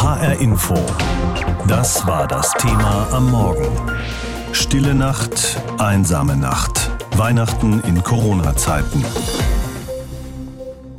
HR 0.00 0.40
Info. 0.40 0.74
Das 1.68 2.06
war 2.06 2.26
das 2.26 2.54
Thema 2.54 3.06
am 3.12 3.30
Morgen. 3.30 3.68
Stille 4.50 4.94
Nacht, 4.94 5.60
einsame 5.76 6.38
Nacht. 6.38 6.90
Weihnachten 7.18 7.82
in 7.86 8.02
Corona-Zeiten. 8.02 9.04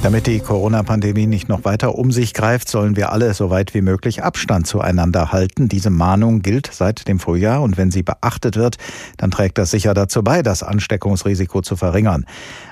Damit 0.04 0.26
die 0.26 0.40
Corona-Pandemie 0.40 1.28
nicht 1.28 1.48
noch 1.48 1.64
weiter 1.64 1.96
um 1.96 2.12
sich 2.12 2.34
greift, 2.34 2.70
sollen 2.70 2.96
wir 2.96 3.12
alle 3.12 3.36
so 3.36 3.52
weit 3.52 3.76
wie 3.76 3.82
möglich 3.82 4.24
Abstand 4.24 4.66
zueinander 4.66 5.32
halten. 5.32 5.70
Diese 5.70 5.92
Mahnung 5.92 6.42
gilt 6.42 6.70
seit 6.72 7.08
dem 7.08 7.20
Frühjahr 7.20 7.62
und 7.62 7.78
wenn 7.78 7.92
sie 7.92 8.02
beachtet 8.02 8.56
wird, 8.56 8.78
dann 9.18 9.30
trägt 9.30 9.60
das 9.60 9.70
sicher 9.70 9.94
dazu 9.94 10.24
bei, 10.24 10.42
das 10.42 10.64
Ansteckungsrisiko 10.64 11.62
zu 11.62 11.76
verringern. 11.76 12.26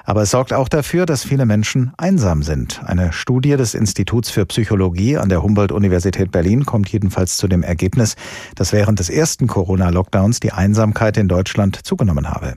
Aber 0.09 0.23
es 0.23 0.31
sorgt 0.31 0.53
auch 0.53 0.69
dafür, 0.69 1.05
dass 1.05 1.23
viele 1.23 1.45
Menschen 1.45 1.93
einsam 1.97 2.41
sind. 2.41 2.81
Eine 2.83 3.13
Studie 3.13 3.55
des 3.57 3.75
Instituts 3.75 4.31
für 4.31 4.43
Psychologie 4.47 5.17
an 5.17 5.29
der 5.29 5.43
Humboldt-Universität 5.43 6.31
Berlin 6.31 6.65
kommt 6.65 6.89
jedenfalls 6.89 7.37
zu 7.37 7.47
dem 7.47 7.61
Ergebnis, 7.61 8.15
dass 8.55 8.73
während 8.73 8.97
des 8.97 9.11
ersten 9.11 9.45
Corona-Lockdowns 9.45 10.39
die 10.39 10.51
Einsamkeit 10.51 11.15
in 11.17 11.27
Deutschland 11.27 11.85
zugenommen 11.85 12.27
habe. 12.27 12.55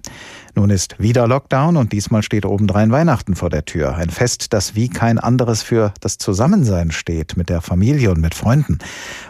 Nun 0.55 0.69
ist 0.69 0.97
wieder 0.99 1.27
Lockdown 1.27 1.79
und 1.79 1.93
diesmal 1.93 2.23
steht 2.23 2.45
obendrein 2.45 2.93
Weihnachten 2.93 3.37
vor 3.37 3.49
der 3.49 3.65
Tür. 3.65 3.97
Ein 3.97 4.11
Fest, 4.11 4.53
das 4.53 4.75
wie 4.75 4.91
kein 4.91 5.19
anderes 5.19 5.63
für 5.63 5.95
das 6.01 6.19
Zusammensein 6.19 6.91
steht 6.91 7.39
mit 7.39 7.49
der 7.49 7.63
Familie 7.63 8.11
und 8.11 8.21
mit 8.21 8.35
Freunden. 8.35 8.79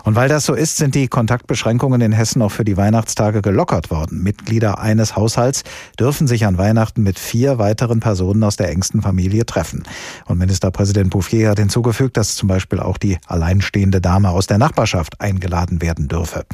Und 0.02 0.16
weil 0.16 0.28
das 0.28 0.44
so 0.44 0.54
ist, 0.54 0.78
sind 0.78 0.96
die 0.96 1.06
Kontaktbeschränkungen 1.06 2.00
in 2.00 2.10
Hessen 2.10 2.42
auch 2.42 2.50
für 2.50 2.64
die 2.64 2.76
Weihnachtstage 2.76 3.40
gelockert 3.40 3.90
worden. 3.92 4.22
Mitglieder 4.24 4.80
eines 4.80 5.14
Haushalts 5.14 5.62
dürfen 5.98 6.26
sich 6.26 6.44
an 6.44 6.58
Weihnachten 6.58 7.04
mit 7.04 7.20
vier 7.20 7.58
weiteren 7.58 8.00
Personen 8.00 8.42
aus 8.42 8.56
der 8.56 8.70
engsten 8.70 9.00
Familie 9.00 9.46
treffen. 9.46 9.84
Und 10.26 10.38
Ministerpräsident 10.38 11.10
Bouffier 11.10 11.50
hat 11.50 11.60
hinzugefügt, 11.60 12.16
dass 12.16 12.34
zum 12.34 12.48
Beispiel 12.48 12.80
auch 12.80 12.98
die 12.98 13.18
alleinstehende 13.28 14.00
Dame 14.00 14.30
aus 14.30 14.48
der 14.48 14.58
Nachbarschaft 14.58 15.20
eingeladen 15.20 15.82
werden 15.82 16.08
dürfe. 16.08 16.44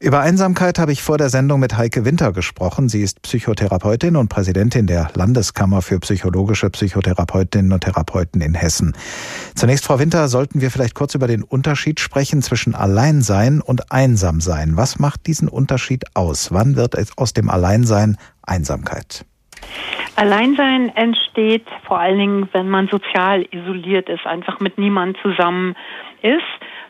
Über 0.00 0.20
Einsamkeit 0.20 0.78
habe 0.80 0.92
ich 0.92 1.02
vor 1.02 1.18
der 1.18 1.28
Sendung 1.28 1.60
mit 1.60 1.78
Heike 1.78 2.04
Winter 2.04 2.32
gesprochen. 2.32 2.88
Sie 2.88 3.02
ist 3.02 3.22
Psychotherapeutin 3.22 4.16
und 4.16 4.28
Präsidentin 4.28 4.86
der 4.86 5.10
Landeskammer 5.14 5.82
für 5.82 6.00
psychologische 6.00 6.68
Psychotherapeutinnen 6.68 7.72
und 7.72 7.84
Therapeuten 7.84 8.40
in 8.40 8.54
Hessen. 8.54 8.96
Zunächst, 9.54 9.86
Frau 9.86 10.00
Winter, 10.00 10.26
sollten 10.28 10.60
wir 10.60 10.72
vielleicht 10.72 10.94
kurz 10.96 11.14
über 11.14 11.28
den 11.28 11.44
Unterschied 11.44 12.00
sprechen 12.00 12.42
zwischen 12.42 12.74
Alleinsein 12.74 13.60
und 13.60 13.92
Einsamsein. 13.92 14.76
Was 14.76 14.98
macht 14.98 15.26
diesen 15.28 15.48
Unterschied 15.48 16.04
aus? 16.14 16.52
Wann 16.52 16.74
wird 16.74 16.96
aus 17.16 17.32
dem 17.32 17.48
Alleinsein 17.48 18.18
Einsamkeit? 18.42 19.24
Alleinsein 20.16 20.90
entsteht 20.96 21.66
vor 21.86 22.00
allen 22.00 22.18
Dingen, 22.18 22.48
wenn 22.52 22.68
man 22.68 22.88
sozial 22.88 23.46
isoliert 23.52 24.08
ist, 24.08 24.26
einfach 24.26 24.60
mit 24.60 24.76
niemandem 24.76 25.20
zusammen 25.22 25.76
ist 26.20 26.42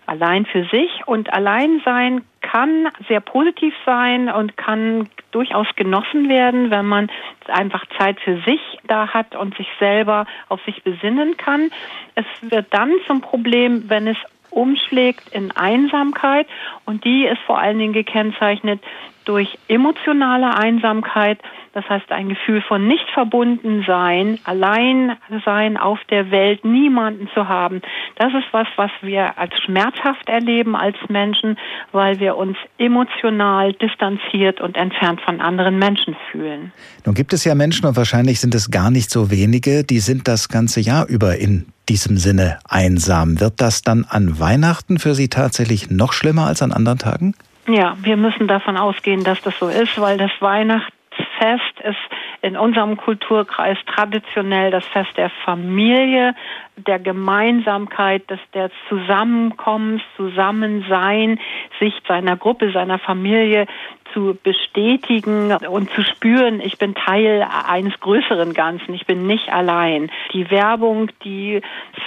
allein 0.07 0.47
für 0.47 0.65
sich. 0.67 0.91
Und 1.07 1.33
Alleinsein 1.33 2.23
kann 2.41 2.89
sehr 3.09 3.21
positiv 3.21 3.75
sein 3.85 4.29
und 4.29 4.57
kann 4.57 5.09
durchaus 5.33 5.67
genossen 5.77 6.29
werden, 6.29 6.71
wenn 6.71 6.87
man 6.87 7.11
einfach 7.49 7.85
Zeit 7.99 8.21
für 8.21 8.41
sich 8.43 8.61
da 8.87 9.09
hat 9.09 9.35
und 9.35 9.57
sich 9.57 9.69
selber 9.79 10.27
auf 10.49 10.61
sich 10.65 10.83
besinnen 10.83 11.37
kann. 11.37 11.71
Es 12.15 12.27
wird 12.43 12.67
dann 12.71 12.93
zum 13.07 13.21
Problem, 13.21 13.89
wenn 13.89 14.07
es 14.07 14.19
umschlägt 14.51 15.29
in 15.33 15.51
Einsamkeit 15.51 16.47
und 16.85 17.05
die 17.05 17.27
ist 17.27 17.41
vor 17.41 17.59
allen 17.59 17.79
Dingen 17.79 17.93
gekennzeichnet 17.93 18.81
durch 19.25 19.59
emotionale 19.69 20.57
Einsamkeit, 20.57 21.39
das 21.73 21.89
heißt 21.89 22.11
ein 22.13 22.29
Gefühl 22.29 22.63
von 22.63 22.87
nicht 22.87 23.05
verbunden 23.13 23.85
sein, 23.87 24.39
allein 24.45 25.17
sein 25.45 25.77
auf 25.77 25.99
der 26.11 26.31
Welt, 26.31 26.65
niemanden 26.65 27.29
zu 27.35 27.49
haben. 27.49 27.83
Das 28.17 28.33
ist 28.33 28.47
was, 28.53 28.69
was 28.77 28.91
wir 29.03 29.37
als 29.39 29.53
schmerzhaft 29.63 30.29
erleben 30.29 30.77
als 30.77 30.97
Menschen, 31.09 31.59
weil 31.93 32.21
wir 32.21 32.37
uns 32.37 32.57
emotional 32.79 33.73
distanziert 33.73 34.61
und 34.61 34.77
entfernt 34.77 35.21
von 35.23 35.41
anderen 35.41 35.79
Menschen 35.79 36.17
fühlen. 36.31 36.73
Nun 37.05 37.15
gibt 37.15 37.33
es 37.33 37.45
ja 37.45 37.55
Menschen 37.55 37.87
und 37.87 37.97
wahrscheinlich 37.97 38.41
sind 38.41 38.55
es 38.55 38.71
gar 38.71 38.91
nicht 38.91 39.11
so 39.11 39.31
wenige, 39.31 39.85
die 39.85 39.99
sind 39.99 40.29
das 40.29 40.49
ganze 40.49 40.81
Jahr 40.81 41.09
über 41.09 41.37
in 41.37 41.67
diesem 41.89 42.17
Sinne 42.17 42.59
einsam. 42.69 43.41
Wird 43.41 43.61
das 43.61 43.83
dann 43.83 44.07
an 44.09 44.39
Weihnachten 44.39 44.99
für 44.99 45.15
Sie 45.15 45.29
tatsächlich 45.29 45.91
noch 45.91 46.13
schlimmer 46.13 46.47
als 46.47 46.63
an 46.63 46.73
anderen 46.73 46.99
Tagen? 46.99 47.35
Ja, 47.67 47.97
wir 48.03 48.17
müssen 48.17 48.47
davon 48.47 48.77
ausgehen, 48.77 49.25
dass 49.25 49.41
das 49.41 49.59
so 49.59 49.69
ist, 49.69 49.99
weil 49.99 50.19
das 50.19 50.31
Weihnachtsfest 50.41 51.81
ist 51.83 51.97
in 52.43 52.59
unserem 52.59 52.99
Kulturkreis 52.99 53.79
traditionell 53.87 54.71
das 54.71 54.87
Fest 54.87 55.17
der 55.17 55.31
Familie, 55.47 56.35
der 56.77 56.99
Gemeinsamkeit, 56.99 58.29
des 58.29 58.41
der 58.53 58.71
Zusammenkommens, 58.91 60.03
Zusammensein, 60.17 61.41
sich 61.81 61.95
seiner 62.07 62.37
Gruppe, 62.37 62.71
seiner 62.71 62.99
Familie 62.99 63.67
zu 64.15 64.39
bestätigen 64.43 65.53
und 65.69 65.91
zu 65.91 66.03
spüren, 66.03 66.61
ich 66.61 66.79
bin 66.79 66.95
Teil 66.95 67.47
eines 67.67 67.99
größeren 68.01 68.55
Ganzen, 68.55 68.95
ich 68.95 69.05
bin 69.07 69.27
nicht 69.27 69.53
allein. 69.53 70.11
Die 70.33 70.51
Werbung, 70.51 71.11
die 71.25 71.61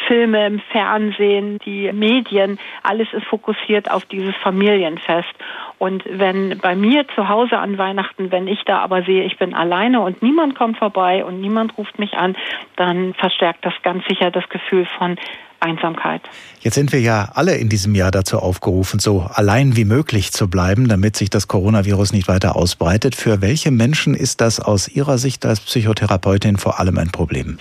Filme 0.08 0.48
im 0.48 0.60
Fernsehen, 0.72 1.60
die 1.60 1.92
Medien, 1.92 2.58
alles 2.82 3.08
ist 3.14 3.26
fokussiert 3.26 3.92
auf 3.92 4.06
dieses 4.06 4.36
Familienfest. 4.38 5.30
Und 5.78 6.04
wenn 6.10 6.58
bei 6.58 6.76
mir 6.76 7.08
zu 7.10 7.30
Hause 7.30 7.60
an 7.60 7.78
Weihnachten, 7.78 8.32
wenn 8.32 8.48
ich 8.48 8.64
da 8.64 8.80
aber 8.80 9.04
sehe, 9.04 9.24
ich 9.24 9.38
bin 9.38 9.54
alleine 9.54 10.02
und 10.02 10.24
niemand 10.24 10.56
kommt 10.56 10.78
vorbei 10.78 11.24
und 11.24 11.40
niemand 11.42 11.78
ruft 11.78 12.00
mich 12.00 12.14
an, 12.14 12.36
dann 12.78 13.14
verstärkt 13.14 13.64
das 13.66 13.74
ganz 13.84 14.04
sicher 14.08 14.32
das 14.32 14.48
Gefühl 14.50 14.88
von 14.98 15.18
Einsamkeit. 15.60 16.22
Jetzt 16.62 16.76
sind 16.76 16.92
wir 16.92 17.00
ja 17.00 17.30
alle 17.34 17.56
in 17.56 17.70
diesem 17.70 17.96
Jahr 17.96 18.12
dazu 18.12 18.40
aufgerufen, 18.40 19.00
so 19.00 19.30
allein 19.34 19.76
wie 19.76 19.86
möglich 19.86 20.32
zu 20.32 20.50
bleiben, 20.50 20.88
damit 20.88 21.16
sich 21.16 21.30
das 21.30 21.48
Coronavirus 21.48 22.14
nicht 22.14 22.28
weiter 22.28 22.56
ausbreitet. 22.56 23.16
Für 23.16 23.42
welche 23.42 23.72
Menschen 23.72 24.14
ist 24.14 24.42
das 24.42 24.60
aus 24.60 24.88
Ihrer 24.88 25.18
Sicht 25.18 25.46
als 25.46 25.60
Psychotherapeutin 25.60 26.58
vor 26.58 26.80
allem 26.80 26.98
ein 26.98 27.12
Problem? 27.12 27.58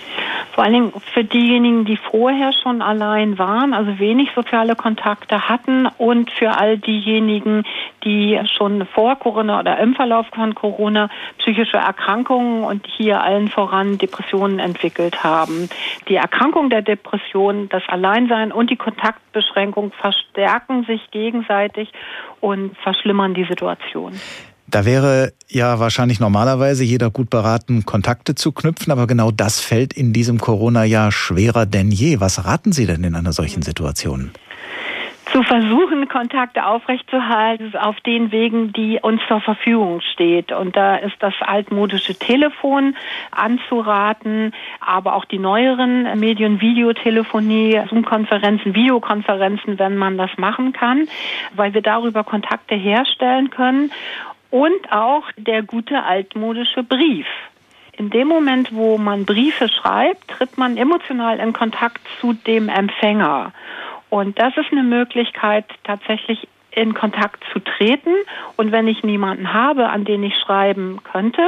Vor 0.53 0.63
allen 0.63 0.73
Dingen 0.73 0.93
für 1.13 1.23
diejenigen, 1.23 1.85
die 1.85 1.97
vorher 1.97 2.51
schon 2.63 2.81
allein 2.81 3.37
waren, 3.37 3.75
also 3.75 3.99
wenig 3.99 4.29
soziale 4.33 4.75
Kontakte 4.75 5.47
hatten 5.47 5.87
und 5.99 6.31
für 6.31 6.57
all 6.57 6.79
diejenigen, 6.79 7.63
die 8.07 8.39
schon 8.57 8.87
vor 8.95 9.19
Corona 9.19 9.59
oder 9.59 9.77
im 9.79 9.93
Verlauf 9.93 10.25
von 10.33 10.55
Corona 10.55 11.09
psychische 11.39 11.77
Erkrankungen 11.77 12.63
und 12.63 12.87
hier 12.87 13.21
allen 13.21 13.49
voran 13.49 13.97
Depressionen 13.97 14.59
entwickelt 14.59 15.23
haben. 15.25 15.69
Die 16.07 16.15
Erkrankung 16.15 16.69
der 16.69 16.81
Depression, 16.81 17.67
das 17.69 17.83
Alleinsein 17.89 18.53
und 18.53 18.69
die 18.69 18.77
Kontaktbeschränkung 18.77 19.91
verstärken 19.91 20.85
sich 20.85 21.01
gegenseitig 21.11 21.91
und 22.39 22.77
verschlimmern 22.77 23.33
die 23.33 23.43
Situation. 23.43 24.13
Da 24.69 24.85
wäre 24.85 25.33
ja 25.47 25.79
wahrscheinlich 25.79 26.19
normalerweise 26.19 26.83
jeder 26.83 27.09
gut 27.09 27.29
beraten, 27.29 27.85
Kontakte 27.85 28.35
zu 28.35 28.51
knüpfen, 28.51 28.91
aber 28.91 29.07
genau 29.07 29.31
das 29.31 29.61
fällt 29.61 29.93
in 29.93 30.11
diesem 30.11 30.39
Corona-Jahr 30.39 31.11
schwerer 31.11 31.65
denn 31.65 31.91
je. 31.91 32.19
Was 32.19 32.45
raten 32.45 32.73
Sie 32.73 32.85
denn 32.85 33.03
in 33.03 33.15
einer 33.15 33.31
solchen 33.31 33.61
Situation? 33.61 34.31
Zu 35.37 35.43
versuchen, 35.43 36.07
Kontakte 36.07 36.65
aufrechtzuerhalten 36.65 37.75
auf 37.75 38.01
den 38.01 38.31
Wegen, 38.31 38.73
die 38.73 38.97
uns 38.99 39.21
zur 39.27 39.39
Verfügung 39.39 40.01
steht. 40.01 40.51
Und 40.51 40.75
da 40.75 40.95
ist 40.95 41.15
das 41.19 41.35
altmodische 41.41 42.15
Telefon 42.15 42.95
anzuraten, 43.29 44.51
aber 44.79 45.13
auch 45.13 45.25
die 45.25 45.37
neueren 45.37 46.19
Medien, 46.19 46.59
Videotelefonie, 46.59 47.79
Zoom-Konferenzen, 47.87 48.73
Videokonferenzen, 48.73 49.77
wenn 49.77 49.95
man 49.95 50.17
das 50.17 50.31
machen 50.37 50.73
kann, 50.73 51.07
weil 51.53 51.75
wir 51.75 51.83
darüber 51.83 52.23
Kontakte 52.23 52.73
herstellen 52.73 53.51
können 53.51 53.91
und 54.49 54.91
auch 54.91 55.25
der 55.37 55.61
gute 55.61 56.01
altmodische 56.01 56.81
Brief. 56.81 57.27
In 57.95 58.09
dem 58.09 58.27
Moment, 58.27 58.73
wo 58.73 58.97
man 58.97 59.25
Briefe 59.25 59.69
schreibt, 59.69 60.29
tritt 60.29 60.57
man 60.57 60.77
emotional 60.77 61.39
in 61.39 61.53
Kontakt 61.53 62.01
zu 62.21 62.33
dem 62.33 62.69
Empfänger. 62.69 63.53
Und 64.09 64.39
das 64.39 64.55
ist 64.57 64.71
eine 64.71 64.83
Möglichkeit, 64.83 65.65
tatsächlich 65.83 66.47
in 66.71 66.93
Kontakt 66.93 67.43
zu 67.51 67.59
treten. 67.59 68.13
Und 68.55 68.71
wenn 68.71 68.87
ich 68.87 69.03
niemanden 69.03 69.53
habe, 69.53 69.89
an 69.89 70.05
den 70.05 70.23
ich 70.23 70.35
schreiben 70.35 70.99
könnte, 71.03 71.41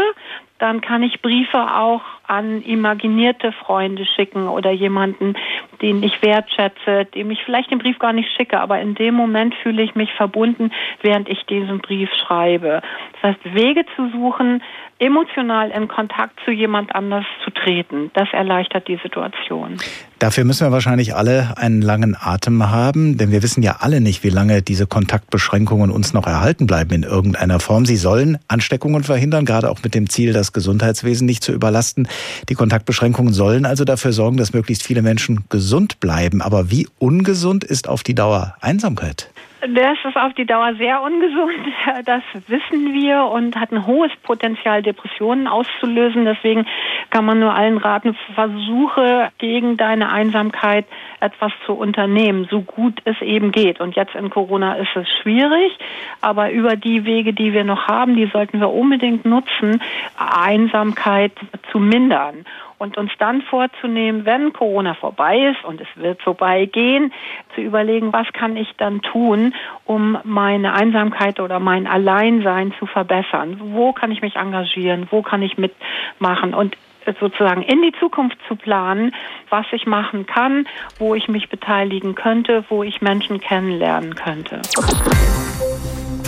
dann 0.58 0.82
kann 0.82 1.04
ich 1.04 1.22
Briefe 1.22 1.72
auch 1.74 2.02
an 2.28 2.62
imaginierte 2.64 3.52
Freunde 3.54 4.06
schicken 4.06 4.48
oder 4.48 4.72
jemanden, 4.72 5.36
den 5.82 6.04
ich 6.04 6.22
wertschätze, 6.22 7.06
dem 7.16 7.32
ich 7.32 7.40
vielleicht 7.44 7.72
den 7.72 7.80
Brief 7.80 8.00
gar 8.00 8.14
nicht 8.14 8.30
schicke, 8.36 8.60
aber 8.60 8.80
in 8.80 8.96
dem 8.96 9.16
Moment 9.16 9.56
fühle 9.64 9.82
ich 9.82 9.96
mich 9.96 10.12
verbunden, 10.14 10.72
während 11.02 11.30
ich 11.30 11.44
diesen 11.46 11.80
Brief 11.80 12.10
schreibe. 12.26 12.82
Das 13.22 13.32
heißt, 13.32 13.56
Wege 13.56 13.86
zu 13.96 14.10
suchen, 14.12 14.62
emotional 15.00 15.72
in 15.72 15.88
Kontakt 15.88 16.40
zu 16.44 16.52
jemand 16.52 16.94
anders 16.94 17.26
zu 17.44 17.52
treten, 17.52 18.12
das 18.14 18.28
erleichtert 18.34 18.88
die 18.88 19.00
Situation. 19.02 19.78
Dafür 20.20 20.44
müssen 20.44 20.68
wir 20.68 20.74
wahrscheinlich 20.74 21.16
alle 21.16 21.54
einen 21.56 21.82
langen 21.82 22.18
Atem 22.20 22.70
haben, 22.70 23.18
denn 23.18 23.32
wir 23.32 23.42
wissen 23.42 23.64
ja 23.64 23.78
alle 23.80 24.02
nicht, 24.02 24.26
wie 24.26 24.30
lange 24.30 24.62
diese 24.62 24.86
Kontaktbeschränkungen 24.86 25.90
uns 25.90 26.14
noch 26.14 26.28
erhalten 26.28 26.68
bleiben 26.68 26.92
in 26.92 27.04
irgendeiner 27.04 27.62
Form. 27.62 27.86
Sie 27.86 27.96
sollen 27.96 28.38
Ansteckungen 28.50 29.04
verhindern, 29.04 29.46
gerade 29.46 29.70
auch 29.70 29.82
mit 29.82 29.96
dem 29.96 30.10
Ziel, 30.10 30.34
das 30.34 30.52
Gesundheitswesen 30.52 31.26
nicht 31.26 31.42
zu 31.42 31.54
überlasten. 31.54 32.10
Die 32.50 32.56
Kontaktbeschränkungen 32.56 33.34
sollen 33.34 33.66
also 33.66 33.86
dafür 33.86 34.12
sorgen, 34.12 34.36
dass 34.36 34.52
möglichst 34.52 34.84
viele 34.84 35.02
Menschen 35.02 35.46
gesund 35.48 35.69
bleiben. 36.00 36.42
Aber 36.42 36.72
wie 36.72 36.88
ungesund 37.00 37.64
ist 37.64 37.88
auf 37.88 38.04
die 38.04 38.16
Dauer 38.16 38.56
Einsamkeit? 38.62 39.32
Das 39.62 39.98
ist 40.06 40.16
auf 40.16 40.34
die 40.36 40.46
Dauer 40.46 40.76
sehr 40.76 41.02
ungesund, 41.02 41.52
das 42.06 42.24
wissen 42.48 42.94
wir 42.94 43.26
und 43.26 43.58
hat 43.58 43.74
ein 43.74 43.86
hohes 43.86 44.12
Potenzial, 44.24 44.82
Depressionen 44.82 45.48
auszulösen. 45.48 46.24
Deswegen 46.24 46.66
kann 47.10 47.26
man 47.26 47.42
nur 47.42 47.54
allen 47.54 47.78
raten, 47.78 48.16
versuche 48.36 49.30
gegen 49.38 49.76
deine 49.76 50.12
Einsamkeit 50.14 50.86
etwas 51.20 51.52
zu 51.66 51.74
unternehmen, 51.74 52.48
so 52.50 52.62
gut 52.62 53.02
es 53.04 53.22
eben 53.22 53.52
geht. 53.52 53.82
Und 53.82 53.98
jetzt 53.98 54.16
in 54.16 54.30
Corona 54.30 54.76
ist 54.76 54.96
es 54.96 55.10
schwierig, 55.22 55.78
aber 56.22 56.52
über 56.52 56.78
die 56.78 57.04
Wege, 57.04 57.34
die 57.34 57.52
wir 57.52 57.66
noch 57.66 57.88
haben, 57.88 58.16
die 58.16 58.28
sollten 58.28 58.62
wir 58.62 58.70
unbedingt 58.70 59.26
nutzen, 59.26 59.82
Einsamkeit 60.16 61.34
zu 61.74 61.80
mindern 61.80 62.46
und 62.80 62.98
uns 62.98 63.12
dann 63.20 63.44
vorzunehmen, 63.44 64.26
wenn 64.26 64.54
Corona 64.54 64.96
vorbei 64.96 65.52
ist 65.52 65.64
und 65.64 65.80
es 65.80 65.88
wird 65.96 66.22
vorbeigehen, 66.22 67.14
zu 67.54 67.62
überlegen, 67.62 68.12
was 68.12 68.28
kann 68.34 68.58
ich 68.58 68.74
dann 68.78 69.02
tun, 69.02 69.54
um 69.86 70.18
meine 70.24 70.74
Einsamkeit 70.74 71.40
oder 71.40 71.60
mein 71.60 71.86
Alleinsein 71.86 72.74
zu 72.80 72.88
verbessern? 72.88 73.60
Wo 73.74 73.94
kann 73.94 74.12
ich 74.12 74.22
mich 74.22 74.38
engagieren? 74.38 75.08
Wo 75.12 75.22
kann 75.22 75.44
ich 75.44 75.58
mitmachen? 75.58 76.54
Und 76.54 76.76
sozusagen 77.20 77.62
in 77.64 77.82
die 77.82 77.94
Zukunft 78.00 78.38
zu 78.48 78.56
planen, 78.56 79.14
was 79.50 79.66
ich 79.72 79.86
machen 79.86 80.26
kann, 80.26 80.68
wo 81.00 81.16
ich 81.16 81.28
mich 81.28 81.50
beteiligen 81.50 82.16
könnte, 82.16 82.64
wo 82.70 82.84
ich 82.84 83.02
Menschen 83.02 83.40
kennenlernen 83.40 84.16
könnte. 84.16 84.62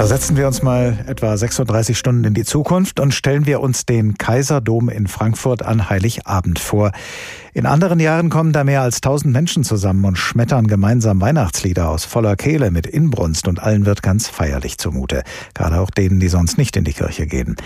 Versetzen 0.02 0.36
wir 0.36 0.48
uns 0.48 0.64
mal 0.64 0.98
etwa 1.06 1.38
36 1.38 1.96
Stunden 1.96 2.24
in 2.24 2.34
die 2.34 2.44
Zukunft 2.44 3.00
und 3.00 3.14
stellen 3.14 3.46
wir 3.46 3.60
uns 3.60 3.86
den 3.86 4.18
Kaiserdom 4.18 4.90
in 4.90 5.06
Frankfurt 5.06 5.62
an 5.62 5.92
Heiligabend 5.92 6.58
vor. 6.58 6.92
In 7.54 7.66
anderen 7.66 8.00
Jahren 8.00 8.30
kommen 8.30 8.54
da 8.54 8.64
mehr 8.64 8.82
als 8.82 9.02
tausend 9.02 9.34
Menschen 9.34 9.66
zusammen 9.66 10.06
und 10.06 10.18
schmettern 10.18 10.68
gemeinsam 10.68 11.20
Weihnachtslieder 11.20 11.90
aus 11.90 12.06
voller 12.06 12.38
Kehle 12.38 12.72
mit 12.72 12.88
Inbrunst 12.88 13.48
und 13.48 13.62
allen 13.62 13.86
wird 13.86 14.02
ganz 14.02 14.30
feierlich 14.30 14.78
zumute. 14.78 15.24
Gerade 15.54 15.82
auch 15.82 15.92
denen, 15.92 16.22
die 16.22 16.30
sonst 16.30 16.58
nicht 16.58 16.78
in 16.78 16.86
die 16.86 16.94
Kirche 16.94 17.28
gehen. 17.28 17.58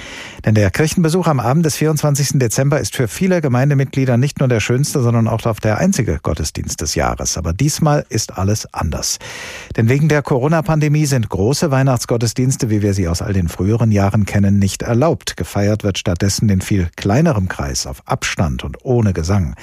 Denn 0.44 0.56
der 0.56 0.72
Kirchenbesuch 0.72 1.28
am 1.28 1.40
Abend 1.40 1.66
des 1.66 1.76
24. 1.76 2.40
Dezember 2.40 2.80
ist 2.80 2.96
für 2.96 3.08
viele 3.08 3.42
Gemeindemitglieder 3.42 4.18
nicht 4.18 4.40
nur 4.40 4.50
der 4.50 4.60
schönste, 4.60 5.02
sondern 5.04 5.28
auch 5.28 5.40
der 5.60 5.78
einzige 5.78 6.20
Gottesdienst 6.22 6.82
des 6.82 6.96
Jahres. 6.96 7.38
Aber 7.38 7.54
diesmal 7.54 8.06
ist 8.10 8.40
alles 8.40 8.74
anders. 8.74 9.20
Denn 9.78 9.88
wegen 9.88 10.10
der 10.10 10.24
Corona-Pandemie 10.24 11.06
sind 11.06 11.30
große 11.30 11.70
Weihnachtsgottesdienste, 11.70 12.25
wie 12.34 12.82
wir 12.82 12.94
sie 12.94 13.08
aus 13.08 13.22
all 13.22 13.34
den 13.34 13.48
früheren 13.48 13.92
Jahren 13.92 14.26
kennen, 14.26 14.58
nicht 14.58 14.82
erlaubt. 14.82 15.38
Gefeiert 15.38 15.84
wird 15.84 15.98
stattdessen 15.98 16.50
in 16.50 16.62
viel 16.62 16.90
kleinerem 16.96 17.48
Kreis, 17.48 17.86
auf 17.86 18.02
Abstand 18.08 18.64
und 18.64 18.78
ohne 18.84 19.14
Gesang. 19.14 19.56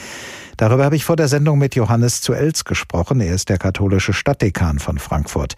Darüber 0.57 0.85
habe 0.85 0.95
ich 0.95 1.05
vor 1.05 1.17
der 1.17 1.29
Sendung 1.29 1.59
mit 1.59 1.75
Johannes 1.75 2.21
zu 2.21 2.35
Elz 2.35 2.65
gesprochen. 2.65 3.21
Er 3.21 3.35
ist 3.35 3.49
der 3.49 3.59
katholische 3.59 4.13
Stadtdekan 4.13 4.79
von 4.79 4.99
Frankfurt. 4.99 5.55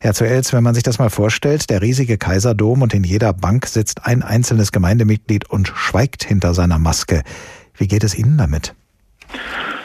Herr 0.00 0.14
zu 0.14 0.24
Elz, 0.24 0.52
wenn 0.52 0.62
man 0.62 0.74
sich 0.74 0.82
das 0.82 0.98
mal 0.98 1.10
vorstellt, 1.10 1.68
der 1.68 1.82
riesige 1.82 2.16
Kaiserdom 2.16 2.80
und 2.82 2.94
in 2.94 3.04
jeder 3.04 3.32
Bank 3.32 3.66
sitzt 3.66 4.06
ein 4.06 4.22
einzelnes 4.22 4.72
Gemeindemitglied 4.72 5.50
und 5.50 5.68
schweigt 5.68 6.24
hinter 6.24 6.54
seiner 6.54 6.78
Maske. 6.78 7.22
Wie 7.74 7.88
geht 7.88 8.04
es 8.04 8.16
Ihnen 8.16 8.38
damit? 8.38 8.74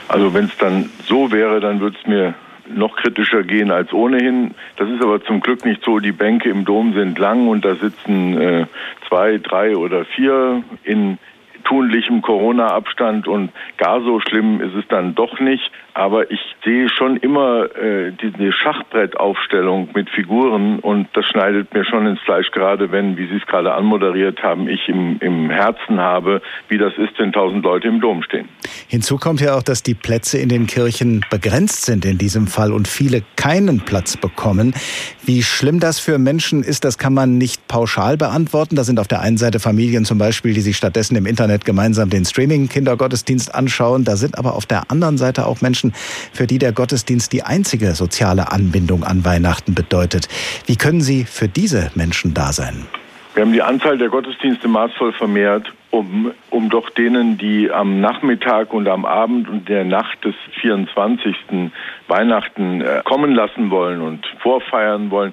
Also 0.08 0.34
wenn 0.34 0.46
es 0.46 0.58
dann 0.60 0.90
so 1.08 1.32
wäre, 1.32 1.60
dann 1.60 1.80
würde 1.80 1.98
es 2.00 2.08
mir 2.08 2.36
noch 2.76 2.96
kritischer 2.96 3.44
gehen 3.44 3.72
als 3.72 3.94
ohnehin. 3.94 4.54
Das 4.78 4.90
ist 4.90 5.04
aber 5.04 5.24
zum 5.24 5.42
Glück 5.42 5.66
nicht 5.66 5.84
so. 5.84 6.00
Die 6.00 6.12
Bänke 6.12 6.50
im 6.50 6.66
Dom 6.66 6.94
sind 6.94 7.18
lang 7.20 7.48
und 7.48 7.66
da 7.66 7.76
sitzen 7.76 8.40
äh, 8.42 8.66
zwei, 9.08 9.38
drei 9.38 9.76
oder 9.76 10.06
vier 10.06 10.64
in 10.84 11.18
tunlichem 11.64 12.22
Corona-Abstand 12.22 13.28
und 13.28 13.52
gar 13.78 14.02
so 14.02 14.20
schlimm 14.20 14.62
ist 14.62 14.76
es 14.76 14.88
dann 14.88 15.16
doch 15.16 15.40
nicht. 15.40 15.72
Aber 15.94 16.32
ich 16.32 16.40
sehe 16.64 16.88
schon 16.90 17.18
immer 17.18 17.66
äh, 17.76 18.14
diese 18.14 18.52
Schachbrettaufstellung 18.54 19.90
mit 19.94 20.10
Figuren 20.10 20.80
und 20.80 21.08
das 21.14 21.26
schneidet 21.26 21.74
mir 21.74 21.84
schon 21.84 22.08
ins 22.08 22.22
Fleisch, 22.22 22.50
gerade 22.52 22.92
wenn, 22.92 23.18
wie 23.18 23.28
Sie 23.28 23.36
es 23.36 23.46
gerade 23.46 23.74
anmoderiert 23.74 24.42
haben, 24.42 24.70
ich 24.70 24.88
im, 24.88 25.18
im 25.20 25.50
Herzen 25.50 26.00
habe, 26.00 26.42
wie 26.70 26.78
das 26.78 26.94
ist, 26.98 27.20
wenn 27.20 27.34
tausend 27.34 27.64
Leute 27.64 27.90
im 27.90 28.00
Dom 28.00 28.24
stehen. 28.24 28.48
Hinzu 28.88 29.18
kommt 29.18 29.42
ja 29.42 29.58
auch, 29.58 29.64
dass 29.64 29.84
die 29.84 29.94
Plätze 29.94 30.38
in 30.38 30.48
den 30.48 30.66
Kirchen 30.66 31.26
begrenzt 31.30 31.86
sind 31.86 32.06
in 32.06 32.18
diesem 32.18 32.48
Fall 32.48 32.72
und 32.72 32.88
viele 32.88 33.24
keinen 33.36 33.82
Platz 33.82 34.16
bekommen. 34.16 34.74
Wie 35.26 35.44
schlimm 35.44 35.82
das 35.82 36.00
für 36.00 36.18
Menschen 36.18 36.64
ist, 36.64 36.86
das 36.86 36.98
kann 36.98 37.14
man 37.14 37.38
nicht 37.38 37.68
pauschal 37.68 38.16
beantworten. 38.16 38.76
Da 38.76 38.84
sind 38.84 39.00
auf 39.00 39.08
der 39.08 39.22
einen 39.22 39.38
Seite 39.38 39.60
Familien 39.60 40.06
zum 40.06 40.18
Beispiel, 40.18 40.54
die 40.54 40.62
sich 40.62 40.78
stattdessen 40.78 41.16
im 41.18 41.26
Internet 41.26 41.51
gemeinsam 41.60 42.10
den 42.10 42.26
Streaming-Kindergottesdienst 42.26 43.54
anschauen. 43.54 44.04
Da 44.04 44.16
sind 44.16 44.38
aber 44.38 44.56
auf 44.56 44.66
der 44.66 44.90
anderen 44.90 45.18
Seite 45.18 45.46
auch 45.46 45.62
Menschen, 45.62 45.72
Menschen, 45.72 45.94
für 46.34 46.48
die 46.48 46.60
der 46.60 46.74
Gottesdienst 46.74 47.34
die 47.34 47.44
einzige 47.44 47.94
soziale 47.94 48.52
Anbindung 48.52 49.04
an 49.04 49.26
Weihnachten 49.26 49.74
bedeutet. 49.74 50.28
Wie 50.66 50.76
können 50.76 51.02
Sie 51.02 51.24
für 51.24 51.48
diese 51.48 51.92
Menschen 51.96 52.34
da 52.34 52.52
sein? 52.52 52.86
Wir 53.34 53.44
haben 53.44 53.54
die 53.54 53.62
Anzahl 53.62 53.98
der 53.98 54.10
Gottesdienste 54.10 54.68
maßvoll 54.68 55.14
vermehrt, 55.14 55.72
um, 55.90 56.32
um 56.50 56.70
doch 56.70 56.90
denen, 56.90 57.38
die 57.38 57.72
am 57.72 58.02
Nachmittag 58.02 58.74
und 58.74 58.90
am 58.90 59.06
Abend 59.06 59.48
und 59.48 59.70
der 59.70 59.86
Nacht 59.86 60.26
des 60.26 60.36
24. 60.60 61.36
Weihnachten 62.10 62.82
äh, 62.82 63.02
kommen 63.06 63.34
lassen 63.34 63.72
wollen 63.72 64.02
und 64.02 64.26
vorfeiern 64.42 65.10
wollen, 65.10 65.32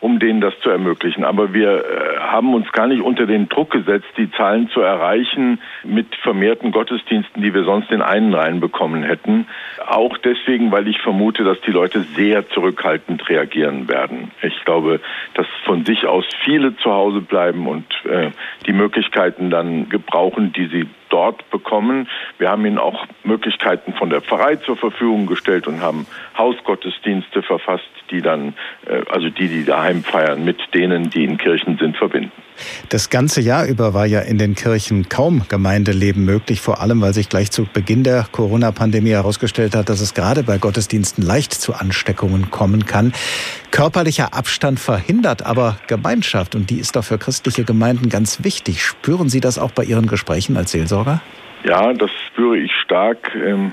um 0.00 0.18
denen 0.18 0.40
das 0.40 0.58
zu 0.60 0.70
ermöglichen. 0.70 1.24
Aber 1.24 1.52
wir 1.52 1.84
äh, 1.84 2.18
haben 2.20 2.54
uns 2.54 2.70
gar 2.72 2.86
nicht 2.86 3.02
unter 3.02 3.26
den 3.26 3.48
Druck 3.48 3.70
gesetzt, 3.70 4.08
die 4.16 4.30
Zahlen 4.30 4.68
zu 4.70 4.80
erreichen 4.80 5.60
mit 5.84 6.14
vermehrten 6.16 6.72
Gottesdiensten, 6.72 7.42
die 7.42 7.54
wir 7.54 7.64
sonst 7.64 7.90
in 7.90 8.02
einen 8.02 8.34
reinbekommen 8.34 9.02
hätten. 9.02 9.46
Auch 9.86 10.16
deswegen, 10.18 10.70
weil 10.70 10.88
ich 10.88 10.98
vermute, 11.00 11.44
dass 11.44 11.60
die 11.62 11.70
Leute 11.70 12.02
sehr 12.16 12.48
zurückhaltend 12.50 13.28
reagieren 13.28 13.88
werden. 13.88 14.30
Ich 14.42 14.64
glaube, 14.64 15.00
dass 15.34 15.46
von 15.64 15.84
sich 15.84 16.06
aus 16.06 16.24
viele 16.44 16.76
zu 16.76 16.92
Hause 16.92 17.20
bleiben 17.20 17.66
und 17.66 17.86
äh, 18.04 18.30
die 18.66 18.72
Möglichkeiten 18.72 19.50
dann 19.50 19.88
gebrauchen, 19.88 20.52
die 20.52 20.66
sie 20.66 20.86
dort 21.08 21.48
bekommen. 21.50 22.08
Wir 22.38 22.50
haben 22.50 22.64
ihnen 22.64 22.78
auch 22.78 23.06
Möglichkeiten 23.24 23.92
von 23.94 24.10
der 24.10 24.20
Pfarrei 24.20 24.56
zur 24.56 24.76
Verfügung 24.76 25.26
gestellt 25.26 25.66
und 25.66 25.80
haben 25.80 26.06
Hausgottesdienste 26.36 27.42
verfasst, 27.42 27.88
die 28.10 28.22
dann, 28.22 28.54
äh, 28.86 29.02
also 29.10 29.28
die, 29.28 29.48
die 29.48 29.64
daheim 29.64 30.02
feiern, 30.02 30.44
mit 30.44 30.58
denen, 30.74 31.10
die 31.10 31.24
in 31.24 31.38
Kirchen 31.38 31.78
sind, 31.78 31.96
verbinden. 31.96 32.32
Das 32.88 33.10
ganze 33.10 33.40
Jahr 33.40 33.66
über 33.66 33.94
war 33.94 34.06
ja 34.06 34.20
in 34.20 34.38
den 34.38 34.54
Kirchen 34.54 35.08
kaum 35.08 35.42
Gemeindeleben 35.48 36.24
möglich, 36.24 36.60
vor 36.60 36.80
allem 36.80 37.00
weil 37.00 37.14
sich 37.14 37.28
gleich 37.28 37.50
zu 37.50 37.66
Beginn 37.72 38.02
der 38.02 38.26
Corona-Pandemie 38.30 39.10
herausgestellt 39.10 39.74
hat, 39.74 39.88
dass 39.88 40.00
es 40.00 40.14
gerade 40.14 40.42
bei 40.42 40.58
Gottesdiensten 40.58 41.24
leicht 41.24 41.52
zu 41.52 41.74
Ansteckungen 41.74 42.50
kommen 42.50 42.86
kann. 42.86 43.12
Körperlicher 43.70 44.34
Abstand 44.34 44.80
verhindert 44.80 45.44
aber 45.44 45.78
Gemeinschaft 45.86 46.54
und 46.54 46.70
die 46.70 46.78
ist 46.78 46.96
doch 46.96 47.04
für 47.04 47.18
christliche 47.18 47.64
Gemeinden 47.64 48.08
ganz 48.08 48.42
wichtig. 48.42 48.82
Spüren 48.82 49.28
Sie 49.28 49.40
das 49.40 49.58
auch 49.58 49.70
bei 49.70 49.84
Ihren 49.84 50.06
Gesprächen 50.06 50.56
als 50.56 50.72
Seelsorger? 50.72 50.97
Ja, 51.64 51.92
das 51.92 52.10
spüre 52.28 52.56
ich 52.58 52.72
stark 52.72 53.34
ähm, 53.34 53.72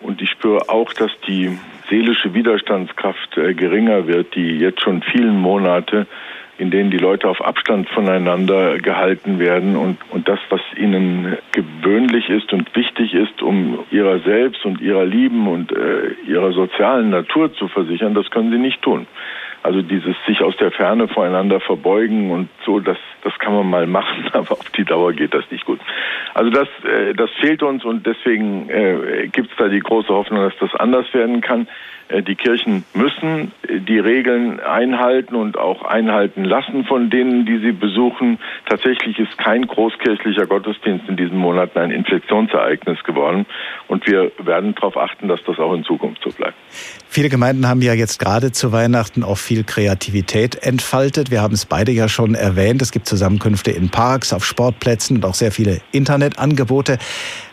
und 0.00 0.20
ich 0.20 0.30
spüre 0.30 0.68
auch, 0.68 0.92
dass 0.92 1.10
die 1.26 1.58
seelische 1.88 2.34
Widerstandskraft 2.34 3.36
äh, 3.36 3.54
geringer 3.54 4.06
wird, 4.06 4.34
die 4.34 4.58
jetzt 4.58 4.82
schon 4.82 5.02
vielen 5.02 5.40
Monate 5.40 6.06
in 6.62 6.70
denen 6.70 6.92
die 6.92 6.98
Leute 6.98 7.28
auf 7.28 7.44
Abstand 7.44 7.88
voneinander 7.88 8.78
gehalten 8.78 9.40
werden 9.40 9.76
und, 9.76 9.98
und 10.10 10.28
das, 10.28 10.38
was 10.50 10.60
ihnen 10.76 11.36
gewöhnlich 11.50 12.28
ist 12.28 12.52
und 12.52 12.74
wichtig 12.76 13.14
ist, 13.14 13.42
um 13.42 13.80
ihrer 13.90 14.20
selbst 14.20 14.64
und 14.64 14.80
ihrer 14.80 15.04
Lieben 15.04 15.48
und 15.48 15.72
äh, 15.72 16.12
ihrer 16.24 16.52
sozialen 16.52 17.10
Natur 17.10 17.52
zu 17.54 17.68
versichern, 17.68 18.14
das 18.14 18.30
können 18.30 18.52
sie 18.52 18.58
nicht 18.58 18.80
tun. 18.80 19.08
Also 19.64 19.82
dieses 19.82 20.14
sich 20.24 20.40
aus 20.40 20.56
der 20.56 20.70
Ferne 20.70 21.08
voreinander 21.08 21.58
verbeugen 21.58 22.30
und 22.30 22.48
so, 22.64 22.80
das, 22.80 22.98
das 23.22 23.38
kann 23.38 23.54
man 23.54 23.68
mal 23.68 23.86
machen, 23.86 24.28
aber 24.32 24.52
auf 24.52 24.70
die 24.70 24.84
Dauer 24.84 25.12
geht 25.12 25.34
das 25.34 25.44
nicht 25.50 25.64
gut. 25.64 25.80
Also 26.34 26.50
das, 26.50 26.68
äh, 26.84 27.14
das 27.14 27.30
fehlt 27.40 27.62
uns 27.62 27.84
und 27.84 28.06
deswegen 28.06 28.68
äh, 28.68 29.28
gibt 29.28 29.50
es 29.50 29.56
da 29.56 29.68
die 29.68 29.80
große 29.80 30.08
Hoffnung, 30.08 30.42
dass 30.42 30.56
das 30.60 30.74
anders 30.78 31.12
werden 31.14 31.40
kann. 31.40 31.66
Äh, 32.12 32.22
die 32.22 32.34
Kirchen 32.34 32.84
müssen 32.94 33.52
äh, 33.66 33.80
die 33.80 33.98
Regeln 33.98 34.60
einhalten 34.60 35.34
und 35.34 35.58
auch 35.58 35.82
einhalten 35.82 36.44
lassen 36.44 36.84
von 36.84 37.10
denen, 37.10 37.46
die 37.46 37.58
sie 37.58 37.72
besuchen. 37.72 38.38
Tatsächlich 38.68 39.18
ist 39.18 39.36
kein 39.38 39.66
großkirchlicher 39.66 40.46
Gottesdienst 40.46 41.08
in 41.08 41.16
diesen 41.16 41.36
Monaten 41.36 41.78
ein 41.78 41.90
Infektionsereignis 41.90 43.02
geworden. 43.04 43.46
Und 43.88 44.06
wir 44.06 44.32
werden 44.38 44.74
darauf 44.74 44.96
achten, 44.96 45.28
dass 45.28 45.40
das 45.44 45.58
auch 45.58 45.72
in 45.74 45.84
Zukunft 45.84 46.22
so 46.22 46.30
bleibt. 46.30 46.54
Viele 47.08 47.28
Gemeinden 47.28 47.68
haben 47.68 47.82
ja 47.82 47.94
jetzt 47.94 48.18
gerade 48.18 48.52
zu 48.52 48.72
Weihnachten 48.72 49.22
auch 49.22 49.38
viel 49.38 49.64
Kreativität 49.64 50.56
entfaltet. 50.62 51.30
Wir 51.30 51.42
haben 51.42 51.54
es 51.54 51.66
beide 51.66 51.92
ja 51.92 52.08
schon 52.08 52.34
erwähnt. 52.34 52.51
Es 52.56 52.92
gibt 52.92 53.06
Zusammenkünfte 53.06 53.70
in 53.70 53.88
Parks, 53.88 54.32
auf 54.32 54.44
Sportplätzen 54.44 55.16
und 55.16 55.24
auch 55.24 55.34
sehr 55.34 55.52
viele 55.52 55.80
Internetangebote. 55.90 56.98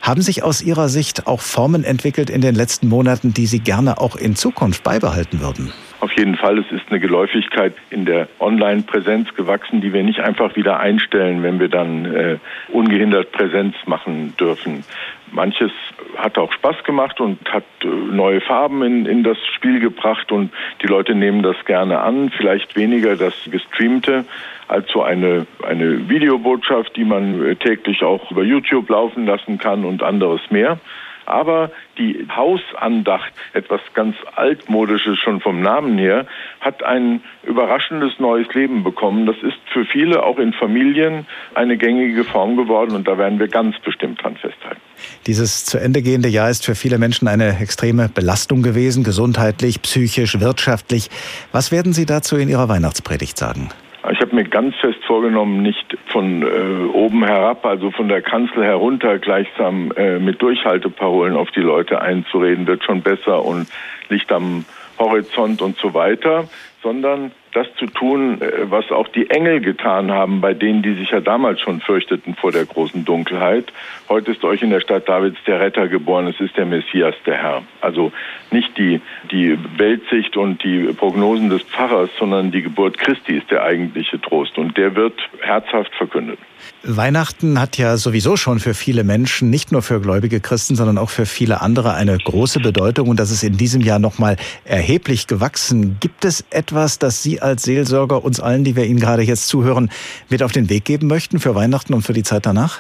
Haben 0.02 0.22
sich 0.22 0.44
aus 0.44 0.62
Ihrer 0.62 0.90
Sicht 0.90 1.28
auch 1.28 1.42
Formen 1.42 1.84
entwickelt 1.84 2.30
in 2.30 2.42
den 2.42 2.56
letzten 2.56 2.88
Monaten, 2.88 3.34
die 3.34 3.46
Sie 3.46 3.60
gerne 3.60 4.00
auch 4.00 4.16
in 4.16 4.36
Zukunft 4.36 4.84
beibehalten 4.84 5.40
würden? 5.42 5.72
Auf 6.02 6.12
jeden 6.18 6.38
Fall, 6.38 6.58
es 6.60 6.72
ist 6.72 6.84
eine 6.90 7.00
Geläufigkeit 7.00 7.74
in 7.90 8.06
der 8.06 8.30
Online-Präsenz 8.40 9.34
gewachsen, 9.36 9.82
die 9.82 9.92
wir 9.92 10.04
nicht 10.04 10.22
einfach 10.22 10.56
wieder 10.56 10.80
einstellen, 10.80 11.44
wenn 11.44 11.60
wir 11.60 11.68
dann 11.68 12.06
äh, 12.06 12.38
ungehindert 12.72 13.34
Präsenz 13.34 13.76
machen 13.86 14.34
dürfen. 14.40 14.86
Manches 15.32 15.72
hat 16.18 16.38
auch 16.38 16.52
Spaß 16.52 16.84
gemacht 16.84 17.20
und 17.20 17.40
hat 17.52 17.64
äh, 17.84 17.88
neue 17.88 18.42
Farben 18.42 18.84
in, 18.84 19.06
in 19.06 19.24
das 19.24 19.38
Spiel 19.56 19.80
gebracht 19.80 20.32
und 20.32 20.52
die 20.82 20.88
Leute 20.88 21.16
nehmen 21.16 21.44
das 21.44 21.58
gerne 21.66 22.00
an. 22.02 22.30
Vielleicht 22.30 22.76
weniger 22.76 23.16
das 23.16 23.34
Gestreamte 23.50 24.26
als 24.68 24.90
so 24.92 25.02
eine, 25.02 25.48
eine 25.64 26.10
Videobotschaft, 26.10 26.96
die 26.96 27.04
man 27.04 27.44
äh, 27.46 27.56
täglich 27.56 28.04
auch 28.04 28.32
über 28.32 28.44
YouTube 28.44 28.90
laufen 28.90 29.26
lassen 29.26 29.58
kann 29.58 29.86
und 29.86 30.04
anderes 30.04 30.42
mehr. 30.50 30.80
Aber 31.26 31.70
die 32.00 32.26
Hausandacht, 32.36 33.32
etwas 33.54 33.82
ganz 33.94 34.16
altmodisches 34.36 35.20
schon 35.20 35.42
vom 35.42 35.62
Namen 35.62 36.00
her, 36.00 36.26
hat 36.60 36.82
ein 36.82 37.22
überraschendes 37.44 38.20
neues 38.20 38.52
Leben 38.56 38.84
bekommen. 38.84 39.28
Das 39.28 39.38
ist 39.44 39.60
für 39.72 39.86
viele 39.86 40.24
auch 40.24 40.40
in 40.40 40.54
Familien 40.54 41.28
eine 41.54 41.78
gängige 41.78 42.24
Form 42.24 42.58
geworden 42.58 42.96
und 42.96 43.08
da 43.08 43.20
werden 43.20 43.38
wir 43.38 43.48
ganz 43.48 43.78
bestimmt 43.80 44.24
dran 44.24 44.38
festhalten. 44.38 44.89
Dieses 45.28 45.66
zu 45.66 45.78
Ende 45.78 46.02
gehende 46.02 46.30
Jahr 46.30 46.50
ist 46.50 46.66
für 46.66 46.76
viele 46.76 46.98
Menschen 46.98 47.28
eine 47.28 47.60
extreme 47.60 48.10
Belastung 48.10 48.64
gewesen, 48.64 49.04
gesundheitlich, 49.04 49.82
psychisch, 49.82 50.40
wirtschaftlich. 50.40 51.10
Was 51.52 51.72
werden 51.72 51.94
Sie 51.94 52.06
dazu 52.06 52.38
in 52.38 52.50
Ihrer 52.50 52.70
Weihnachtspredigt 52.70 53.38
sagen? 53.38 53.70
Ich 54.12 54.20
habe 54.22 54.34
mir 54.34 54.46
ganz 54.46 54.76
fest 54.78 55.00
vorgenommen, 55.06 55.62
nicht 55.62 55.98
von 56.08 56.42
äh, 56.42 56.46
oben 56.94 57.24
herab, 57.24 57.66
also 57.66 57.92
von 57.92 58.08
der 58.08 58.22
Kanzel 58.22 58.64
herunter, 58.64 59.20
gleichsam 59.20 59.92
äh, 59.92 60.20
mit 60.20 60.42
Durchhalteparolen 60.42 61.36
auf 61.36 61.52
die 61.52 61.60
Leute 61.60 62.02
einzureden, 62.02 62.66
wird 62.66 62.84
schon 62.84 63.02
besser 63.02 63.44
und 63.44 63.68
Licht 64.08 64.32
am 64.32 64.66
Horizont 64.98 65.62
und 65.62 65.78
so 65.78 65.94
weiter, 65.94 66.48
sondern 66.82 67.32
das 67.54 67.68
zu 67.78 67.88
tun, 67.88 68.42
äh, 68.42 68.70
was 68.70 68.92
auch 68.92 69.08
die 69.08 69.30
Engel 69.30 69.60
getan 69.60 70.12
haben, 70.12 70.42
bei 70.42 70.54
denen, 70.54 70.82
die 70.82 70.94
sich 70.94 71.10
ja 71.12 71.20
damals 71.20 71.60
schon 71.62 71.82
fürchteten 71.82 72.36
vor 72.36 72.52
der 72.52 72.66
großen 72.66 73.06
Dunkelheit. 73.06 73.72
Heute 74.08 74.32
ist 74.32 74.44
euch 74.44 74.62
in 74.62 74.70
der 74.70 74.80
Stadt 74.80 75.10
Davids 75.10 75.38
der 75.48 75.60
Retter 75.60 75.88
geboren, 75.88 76.28
es 76.28 76.40
ist 76.40 76.56
der 76.58 76.66
Messias, 76.66 77.16
der 77.26 77.38
Herr. 77.38 77.64
Also 77.82 78.12
nicht 78.52 78.78
die, 78.78 79.02
die 79.32 79.58
Weltsicht 79.78 80.38
und 80.38 80.64
die 80.64 80.94
Prognosen 80.94 81.50
des 81.50 81.64
Pfarrers, 81.64 82.10
sondern 82.18 82.52
die 82.52 82.62
Geburt 82.62 82.98
Christi 82.98 83.38
ist 83.38 83.50
der 83.52 83.64
eigentliche 83.64 84.22
Trost 84.22 84.58
und 84.58 84.78
der 84.78 84.96
wird 84.96 85.20
herzhaft 85.42 85.94
verkündet. 85.96 86.40
Weihnachten 86.84 87.60
hat 87.60 87.78
ja 87.78 87.98
sowieso 87.98 88.38
schon 88.38 88.60
für 88.60 88.74
viele 88.74 89.04
Menschen, 89.04 89.50
nicht 89.50 89.72
nur 89.72 89.82
für 89.82 90.00
gläubige 90.00 90.40
Christen, 90.40 90.76
sondern 90.76 90.98
auch 90.98 91.10
für 91.10 91.26
viele 91.26 91.62
andere 91.62 91.94
eine 91.94 92.18
große 92.18 92.60
Bedeutung 92.60 93.10
und 93.10 93.20
das 93.20 93.32
ist 93.32 93.44
in 93.44 93.58
diesem 93.58 93.82
Jahr 93.82 94.00
nochmal 94.00 94.38
erheblich 94.64 95.28
gewachsen. 95.28 95.98
Gibt 96.00 96.26
es 96.26 96.46
etwas, 96.70 97.00
das 97.00 97.24
Sie 97.24 97.42
als 97.42 97.64
Seelsorger 97.64 98.24
uns 98.24 98.40
allen, 98.40 98.64
die 98.64 98.76
wir 98.76 98.86
Ihnen 98.86 99.00
gerade 99.00 99.24
jetzt 99.24 99.48
zuhören, 99.48 99.90
mit 100.30 100.44
auf 100.44 100.52
den 100.52 100.70
Weg 100.70 100.86
geben 100.86 101.08
möchten 101.08 101.40
für 101.40 101.56
Weihnachten 101.56 101.96
und 101.96 102.04
für 102.04 102.14
die 102.14 102.22
Zeit 102.22 102.46
danach? 102.46 102.80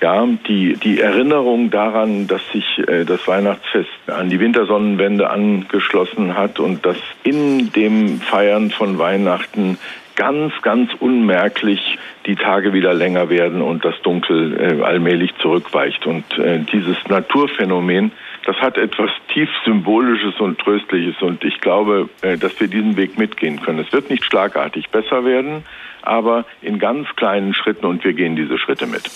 Ja, 0.00 0.26
die, 0.48 0.74
die 0.74 1.00
Erinnerung 1.00 1.70
daran, 1.70 2.26
dass 2.26 2.40
sich 2.52 2.64
äh, 2.88 3.04
das 3.04 3.26
Weihnachtsfest 3.28 3.88
an 4.08 4.28
die 4.28 4.40
Wintersonnenwende 4.40 5.30
angeschlossen 5.30 6.36
hat 6.36 6.58
und 6.58 6.84
dass 6.84 6.96
in 7.22 7.72
dem 7.72 8.20
Feiern 8.20 8.70
von 8.70 8.98
Weihnachten 8.98 9.78
ganz, 10.16 10.52
ganz 10.62 10.90
unmerklich 10.98 11.96
die 12.26 12.34
Tage 12.34 12.72
wieder 12.72 12.92
länger 12.92 13.30
werden 13.30 13.62
und 13.62 13.84
das 13.84 13.94
Dunkel 14.02 14.60
äh, 14.60 14.82
allmählich 14.82 15.32
zurückweicht. 15.40 16.06
Und 16.06 16.24
äh, 16.38 16.60
dieses 16.72 16.96
Naturphänomen, 17.08 18.10
das 18.48 18.56
hat 18.62 18.78
etwas 18.78 19.10
tief 19.30 19.50
Symbolisches 19.66 20.40
und 20.40 20.58
Tröstliches. 20.58 21.20
Und 21.20 21.44
ich 21.44 21.60
glaube, 21.60 22.08
äh, 22.22 22.38
dass 22.38 22.58
wir 22.58 22.68
diesen 22.68 22.96
Weg 22.96 23.18
mitgehen 23.18 23.60
können. 23.60 23.78
Es 23.78 23.92
wird 23.92 24.08
nicht 24.08 24.24
schlagartig 24.24 24.88
besser 24.88 25.26
werden, 25.26 25.64
aber 26.00 26.46
in 26.62 26.78
ganz 26.78 27.06
kleinen 27.16 27.52
Schritten 27.52 27.84
und 27.84 28.02
wir 28.04 28.14
gehen 28.14 28.36
diese 28.36 28.56
Schritte 28.56 28.86
mit. 28.86 29.10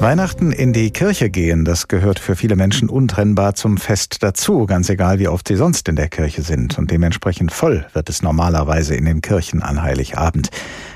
Weihnachten 0.00 0.50
in 0.50 0.72
die 0.72 0.90
Kirche 0.92 1.28
gehen, 1.28 1.66
das 1.66 1.88
gehört 1.88 2.18
für 2.18 2.36
viele 2.36 2.56
Menschen 2.56 2.88
untrennbar 2.88 3.54
zum 3.54 3.76
Fest 3.76 4.22
dazu, 4.22 4.64
ganz 4.64 4.88
egal 4.88 5.18
wie 5.18 5.28
oft 5.28 5.46
sie 5.46 5.56
sonst 5.56 5.86
in 5.90 5.96
der 5.96 6.08
Kirche 6.08 6.40
sind. 6.40 6.78
Und 6.78 6.90
dementsprechend 6.90 7.52
voll 7.52 7.86
wird 7.92 8.08
es 8.08 8.22
normalerweise 8.22 8.96
in 8.96 9.04
den 9.04 9.20
Kirchen 9.20 9.62
an 9.62 9.82
Heiligabend. 9.82 10.48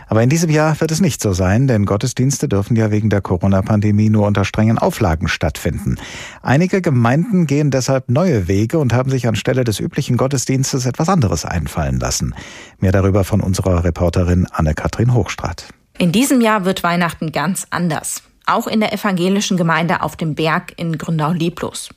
Aber 0.06 0.22
in 0.22 0.28
diesem 0.28 0.50
Jahr 0.50 0.80
wird 0.80 0.90
es 0.90 1.00
nicht 1.00 1.20
so 1.20 1.32
sein, 1.32 1.66
denn 1.66 1.84
Gottesdienste 1.84 2.48
dürfen 2.48 2.76
ja 2.76 2.90
wegen 2.90 3.10
der 3.10 3.20
Corona-Pandemie 3.20 4.08
nur 4.08 4.26
unter 4.26 4.44
strengen 4.44 4.78
Auflagen 4.78 5.28
stattfinden. 5.28 5.96
Einige 6.42 6.80
Gemeinden 6.80 7.46
gehen 7.46 7.70
deshalb 7.70 8.08
neue 8.08 8.48
Wege 8.48 8.78
und 8.78 8.92
haben 8.92 9.10
sich 9.10 9.26
anstelle 9.26 9.64
des 9.64 9.80
üblichen 9.80 10.16
Gottesdienstes 10.16 10.86
etwas 10.86 11.08
anderes 11.08 11.44
einfallen 11.44 11.98
lassen. 11.98 12.34
Mehr 12.78 12.92
darüber 12.92 13.24
von 13.24 13.40
unserer 13.40 13.84
Reporterin 13.84 14.46
Anne-Kathrin 14.50 15.12
Hochstrat. 15.12 15.66
In 15.98 16.12
diesem 16.12 16.40
Jahr 16.40 16.64
wird 16.64 16.82
Weihnachten 16.82 17.32
ganz 17.32 17.66
anders 17.70 18.22
auch 18.46 18.66
in 18.66 18.80
der 18.80 18.92
evangelischen 18.92 19.56
Gemeinde 19.56 20.02
auf 20.02 20.16
dem 20.16 20.34
Berg 20.34 20.72
in 20.76 20.96
Gründau-Leblos. 20.96 21.90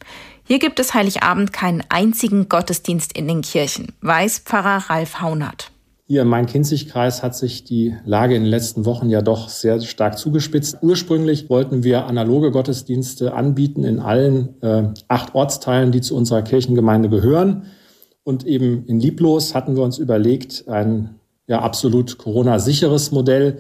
Hier 0.43 0.59
gibt 0.59 0.79
es 0.79 0.95
Heiligabend 0.95 1.53
keinen 1.53 1.83
einzigen 1.89 2.49
Gottesdienst 2.49 3.13
in 3.13 3.27
den 3.27 3.41
Kirchen, 3.41 3.93
weiß 4.01 4.39
Pfarrer 4.39 4.89
Ralf 4.89 5.21
Haunert. 5.21 5.71
Hier 6.11 6.23
im 6.23 6.29
Main-Kinzig-Kreis 6.29 7.21
hat 7.21 7.35
sich 7.35 7.65
die 7.65 7.95
Lage 8.03 8.33
in 8.33 8.41
den 8.41 8.49
letzten 8.49 8.83
Wochen 8.85 9.11
ja 9.11 9.21
doch 9.21 9.47
sehr 9.47 9.79
stark 9.81 10.17
zugespitzt. 10.17 10.79
Ursprünglich 10.81 11.51
wollten 11.51 11.83
wir 11.83 12.07
analoge 12.07 12.49
Gottesdienste 12.49 13.35
anbieten 13.35 13.83
in 13.83 13.99
allen 13.99 14.59
äh, 14.63 14.85
acht 15.07 15.35
Ortsteilen, 15.35 15.91
die 15.91 16.01
zu 16.01 16.15
unserer 16.15 16.41
Kirchengemeinde 16.41 17.09
gehören. 17.09 17.67
Und 18.23 18.43
eben 18.43 18.87
in 18.87 18.99
Lieblos 18.99 19.53
hatten 19.53 19.75
wir 19.75 19.83
uns 19.83 19.99
überlegt, 19.99 20.67
ein 20.67 21.19
ja 21.45 21.59
absolut 21.59 22.17
Corona-sicheres 22.17 23.11
Modell 23.11 23.59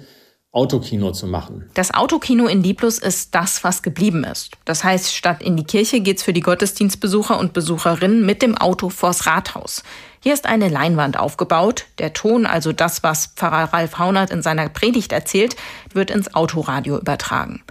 Autokino 0.51 1.11
zu 1.11 1.27
machen. 1.27 1.69
Das 1.75 1.93
Autokino 1.93 2.47
in 2.47 2.63
Lieblos 2.63 2.97
ist 2.97 3.35
das, 3.35 3.63
was 3.63 3.83
geblieben 3.83 4.23
ist. 4.23 4.53
Das 4.65 4.83
heißt, 4.83 5.13
statt 5.13 5.43
in 5.43 5.55
die 5.55 5.63
Kirche 5.63 6.01
geht's 6.01 6.23
für 6.23 6.33
die 6.33 6.41
Gottesdienstbesucher 6.41 7.39
und 7.39 7.53
Besucherinnen 7.53 8.25
mit 8.25 8.41
dem 8.41 8.57
Auto 8.57 8.89
vors 8.89 9.27
Rathaus. 9.27 9.83
Hier 10.21 10.33
ist 10.33 10.45
eine 10.45 10.67
Leinwand 10.67 11.17
aufgebaut. 11.17 11.85
Der 11.97 12.11
Ton, 12.13 12.45
also 12.45 12.73
das, 12.73 13.03
was 13.03 13.27
Pfarrer 13.27 13.71
Ralf 13.73 13.99
Haunert 13.99 14.31
in 14.31 14.41
seiner 14.41 14.67
Predigt 14.67 15.13
erzählt, 15.13 15.55
wird 15.93 16.11
ins 16.11 16.33
Autoradio 16.33 16.97
übertragen. 16.97 17.63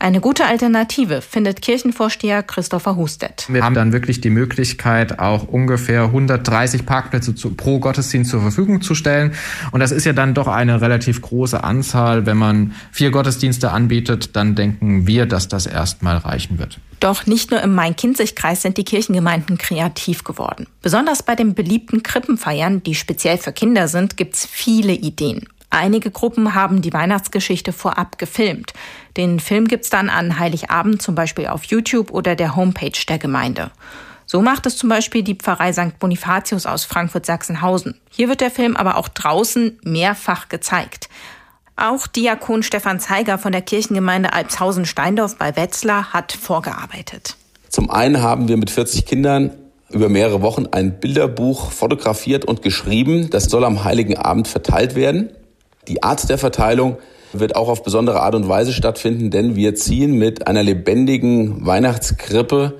Eine 0.00 0.20
gute 0.20 0.44
Alternative 0.46 1.20
findet 1.22 1.60
Kirchenvorsteher 1.60 2.44
Christopher 2.44 2.94
Hustet. 2.94 3.46
Wir 3.48 3.64
haben 3.64 3.74
dann 3.74 3.92
wirklich 3.92 4.20
die 4.20 4.30
Möglichkeit, 4.30 5.18
auch 5.18 5.48
ungefähr 5.48 6.04
130 6.04 6.86
Parkplätze 6.86 7.34
zu, 7.34 7.54
pro 7.54 7.80
Gottesdienst 7.80 8.30
zur 8.30 8.40
Verfügung 8.40 8.80
zu 8.80 8.94
stellen. 8.94 9.32
Und 9.72 9.80
das 9.80 9.90
ist 9.90 10.04
ja 10.04 10.12
dann 10.12 10.34
doch 10.34 10.46
eine 10.46 10.80
relativ 10.80 11.20
große 11.20 11.64
Anzahl. 11.64 12.26
Wenn 12.26 12.36
man 12.36 12.74
vier 12.92 13.10
Gottesdienste 13.10 13.72
anbietet, 13.72 14.36
dann 14.36 14.54
denken 14.54 15.08
wir, 15.08 15.26
dass 15.26 15.48
das 15.48 15.66
erstmal 15.66 16.18
reichen 16.18 16.60
wird. 16.60 16.78
Doch 17.00 17.26
nicht 17.26 17.50
nur 17.50 17.60
im 17.60 17.74
Main-Kinzig-Kreis 17.74 18.62
sind 18.62 18.76
die 18.76 18.84
Kirchengemeinden 18.84 19.58
kreativ 19.58 20.22
geworden. 20.22 20.68
Besonders 20.80 21.24
bei 21.24 21.34
den 21.34 21.54
beliebten 21.54 22.04
Krippenfeiern, 22.04 22.84
die 22.84 22.94
speziell 22.94 23.36
für 23.38 23.52
Kinder 23.52 23.88
sind, 23.88 24.16
gibt's 24.16 24.46
viele 24.48 24.92
Ideen. 24.92 25.48
Einige 25.70 26.10
Gruppen 26.10 26.54
haben 26.54 26.80
die 26.80 26.92
Weihnachtsgeschichte 26.92 27.72
vorab 27.72 28.18
gefilmt. 28.18 28.72
Den 29.16 29.38
Film 29.38 29.68
gibt's 29.68 29.90
dann 29.90 30.08
an 30.08 30.38
Heiligabend 30.38 31.02
zum 31.02 31.14
Beispiel 31.14 31.46
auf 31.46 31.64
YouTube 31.64 32.10
oder 32.10 32.36
der 32.36 32.56
Homepage 32.56 32.98
der 33.08 33.18
Gemeinde. 33.18 33.70
So 34.24 34.42
macht 34.42 34.66
es 34.66 34.76
zum 34.76 34.88
Beispiel 34.88 35.22
die 35.22 35.34
Pfarrei 35.34 35.72
St. 35.72 35.98
Bonifatius 35.98 36.66
aus 36.66 36.84
Frankfurt-Sachsenhausen. 36.84 37.98
Hier 38.10 38.28
wird 38.28 38.40
der 38.40 38.50
Film 38.50 38.76
aber 38.76 38.96
auch 38.96 39.08
draußen 39.08 39.78
mehrfach 39.84 40.48
gezeigt. 40.48 41.08
Auch 41.76 42.06
Diakon 42.06 42.62
Stefan 42.62 42.98
Zeiger 42.98 43.38
von 43.38 43.52
der 43.52 43.62
Kirchengemeinde 43.62 44.32
Alpshausen-Steindorf 44.32 45.36
bei 45.36 45.54
Wetzlar 45.56 46.12
hat 46.12 46.32
vorgearbeitet. 46.32 47.36
Zum 47.68 47.90
einen 47.90 48.20
haben 48.20 48.48
wir 48.48 48.56
mit 48.56 48.70
40 48.70 49.06
Kindern 49.06 49.52
über 49.90 50.08
mehrere 50.08 50.42
Wochen 50.42 50.66
ein 50.66 51.00
Bilderbuch 51.00 51.70
fotografiert 51.70 52.44
und 52.44 52.62
geschrieben. 52.62 53.30
Das 53.30 53.44
soll 53.44 53.64
am 53.64 53.84
Heiligen 53.84 54.16
Abend 54.16 54.48
verteilt 54.48 54.94
werden. 54.94 55.30
Die 55.88 56.02
Art 56.02 56.28
der 56.28 56.38
Verteilung 56.38 56.98
wird 57.32 57.56
auch 57.56 57.68
auf 57.68 57.82
besondere 57.82 58.20
Art 58.20 58.34
und 58.34 58.48
Weise 58.48 58.72
stattfinden, 58.72 59.30
denn 59.30 59.56
wir 59.56 59.74
ziehen 59.74 60.12
mit 60.12 60.46
einer 60.46 60.62
lebendigen 60.62 61.66
Weihnachtskrippe, 61.66 62.78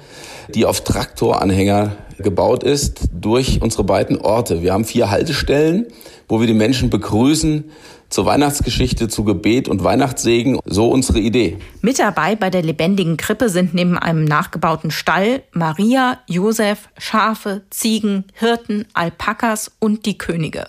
die 0.54 0.64
auf 0.64 0.82
Traktoranhänger 0.82 1.96
gebaut 2.18 2.64
ist, 2.64 3.08
durch 3.12 3.60
unsere 3.62 3.84
beiden 3.84 4.20
Orte. 4.20 4.62
Wir 4.62 4.72
haben 4.72 4.84
vier 4.84 5.10
Haltestellen, 5.10 5.86
wo 6.28 6.40
wir 6.40 6.46
die 6.46 6.54
Menschen 6.54 6.90
begrüßen 6.90 7.70
zur 8.08 8.26
Weihnachtsgeschichte, 8.26 9.08
zu 9.08 9.24
Gebet 9.24 9.68
und 9.68 9.84
Weihnachtssegen. 9.84 10.58
So 10.64 10.88
unsere 10.88 11.18
Idee. 11.18 11.58
Mit 11.82 11.98
dabei 11.98 12.36
bei 12.36 12.50
der 12.50 12.62
lebendigen 12.62 13.16
Krippe 13.18 13.50
sind 13.50 13.74
neben 13.74 13.98
einem 13.98 14.24
nachgebauten 14.24 14.90
Stall 14.90 15.42
Maria, 15.52 16.18
Josef, 16.26 16.88
Schafe, 16.96 17.62
Ziegen, 17.70 18.24
Hirten, 18.32 18.86
Alpakas 18.94 19.70
und 19.78 20.06
die 20.06 20.16
Könige. 20.16 20.66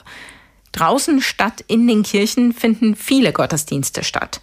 Draußen 0.80 1.20
statt 1.20 1.62
in 1.68 1.88
den 1.88 2.04
Kirchen 2.04 2.54
finden 2.54 2.96
viele 2.96 3.34
Gottesdienste 3.34 4.02
statt. 4.02 4.40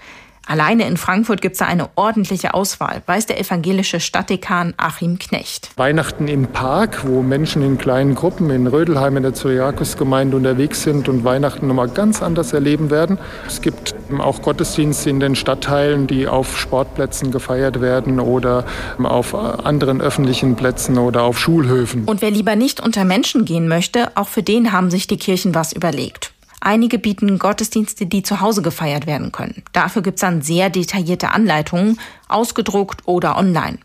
Alleine 0.49 0.87
in 0.87 0.97
Frankfurt 0.97 1.43
gibt 1.43 1.55
es 1.55 1.59
da 1.59 1.67
eine 1.67 1.89
ordentliche 1.97 2.55
Auswahl, 2.55 3.03
weiß 3.07 3.27
der 3.27 3.41
evangelische 3.41 3.99
Stadtdekan 3.99 4.75
Achim 4.77 5.19
Knecht. 5.19 5.71
Weihnachten 5.77 6.29
im 6.29 6.47
Park, 6.47 7.05
wo 7.05 7.21
Menschen 7.21 7.63
in 7.63 7.79
kleinen 7.79 8.15
Gruppen 8.15 8.51
in 8.51 8.69
Rödelheim 8.69 9.17
in 9.17 9.25
der 9.25 9.35
Zyriakusgemeinde 9.35 10.37
unterwegs 10.37 10.85
sind 10.85 11.09
und 11.09 11.25
Weihnachten 11.25 11.67
nochmal 11.67 11.89
ganz 11.89 12.23
anders 12.23 12.53
erleben 12.53 12.91
werden. 12.91 13.19
Es 13.45 13.61
gibt 13.61 13.97
auch 14.19 14.41
Gottesdienste 14.41 15.11
in 15.11 15.19
den 15.19 15.35
Stadtteilen, 15.35 16.07
die 16.07 16.29
auf 16.29 16.57
Sportplätzen 16.57 17.33
gefeiert 17.33 17.81
werden 17.81 18.21
oder 18.21 18.65
auf 19.03 19.35
anderen 19.35 20.01
öffentlichen 20.01 20.55
Plätzen 20.55 20.97
oder 20.97 21.25
auf 21.25 21.41
Schulhöfen. 21.41 22.05
Und 22.05 22.23
wer 22.23 22.31
lieber 22.31 22.55
nicht 22.55 22.79
unter 22.79 23.05
Menschen 23.05 23.45
gehen 23.45 23.67
möchte, 23.67 24.17
auch 24.17 24.29
für 24.29 24.45
den 24.45 24.71
haben 24.71 24.93
sich 24.93 25.09
die 25.09 25.17
Kirchen 25.17 25.57
was 25.57 25.73
überlegt. 25.73 26.36
Einige 26.67 26.99
bieten 26.99 27.39
Gottesdienste, 27.39 28.07
die 28.07 28.25
zu 28.25 28.41
Hause 28.41 28.61
gefeiert 28.61 29.07
werden 29.07 29.31
können. 29.31 29.63
Dafür 29.73 30.03
gibt 30.03 30.17
es 30.17 30.23
dann 30.23 30.43
sehr 30.43 30.69
detaillierte 30.69 31.31
Anleitungen, 31.31 32.01
ausgedruckt 32.27 33.07
oder 33.07 33.39
online. 33.39 33.79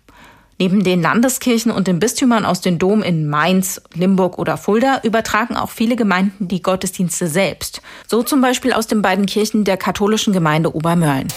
Neben 0.57 0.83
den 0.83 0.99
Landeskirchen 0.99 1.71
und 1.71 1.87
den 1.87 1.99
Bistümern 1.99 2.43
aus 2.43 2.59
den 2.59 2.79
Dom 2.79 3.03
in 3.03 3.29
Mainz, 3.29 3.83
Limburg 3.93 4.39
oder 4.39 4.57
Fulda 4.57 4.99
übertragen 5.03 5.55
auch 5.57 5.69
viele 5.69 5.95
Gemeinden 5.95 6.47
die 6.47 6.63
Gottesdienste 6.63 7.27
selbst. 7.27 7.83
So 8.07 8.23
zum 8.23 8.41
Beispiel 8.41 8.73
aus 8.73 8.87
den 8.87 9.03
beiden 9.03 9.27
Kirchen 9.27 9.63
der 9.63 9.77
katholischen 9.77 10.33
Gemeinde 10.33 10.75
Obermörlen. 10.75 11.27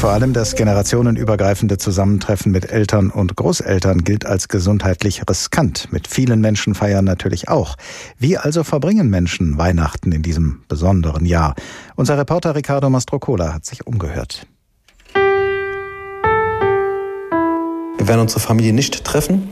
Vor 0.00 0.12
allem 0.12 0.32
das 0.32 0.54
generationenübergreifende 0.54 1.76
Zusammentreffen 1.76 2.50
mit 2.50 2.72
Eltern 2.72 3.10
und 3.10 3.36
Großeltern 3.36 4.02
gilt 4.02 4.24
als 4.24 4.48
gesundheitlich 4.48 5.20
riskant. 5.28 5.92
Mit 5.92 6.08
vielen 6.08 6.40
Menschen 6.40 6.74
feiern 6.74 7.04
natürlich 7.04 7.50
auch. 7.50 7.76
Wie 8.16 8.38
also 8.38 8.64
verbringen 8.64 9.10
Menschen 9.10 9.58
Weihnachten 9.58 10.10
in 10.12 10.22
diesem 10.22 10.62
besonderen 10.68 11.26
Jahr? 11.26 11.54
Unser 11.96 12.16
Reporter 12.16 12.54
Ricardo 12.54 12.88
Mastrocola 12.88 13.52
hat 13.52 13.66
sich 13.66 13.86
umgehört. 13.86 14.46
Wir 17.98 18.08
werden 18.08 18.20
unsere 18.20 18.40
Familie 18.40 18.72
nicht 18.72 19.04
treffen 19.04 19.50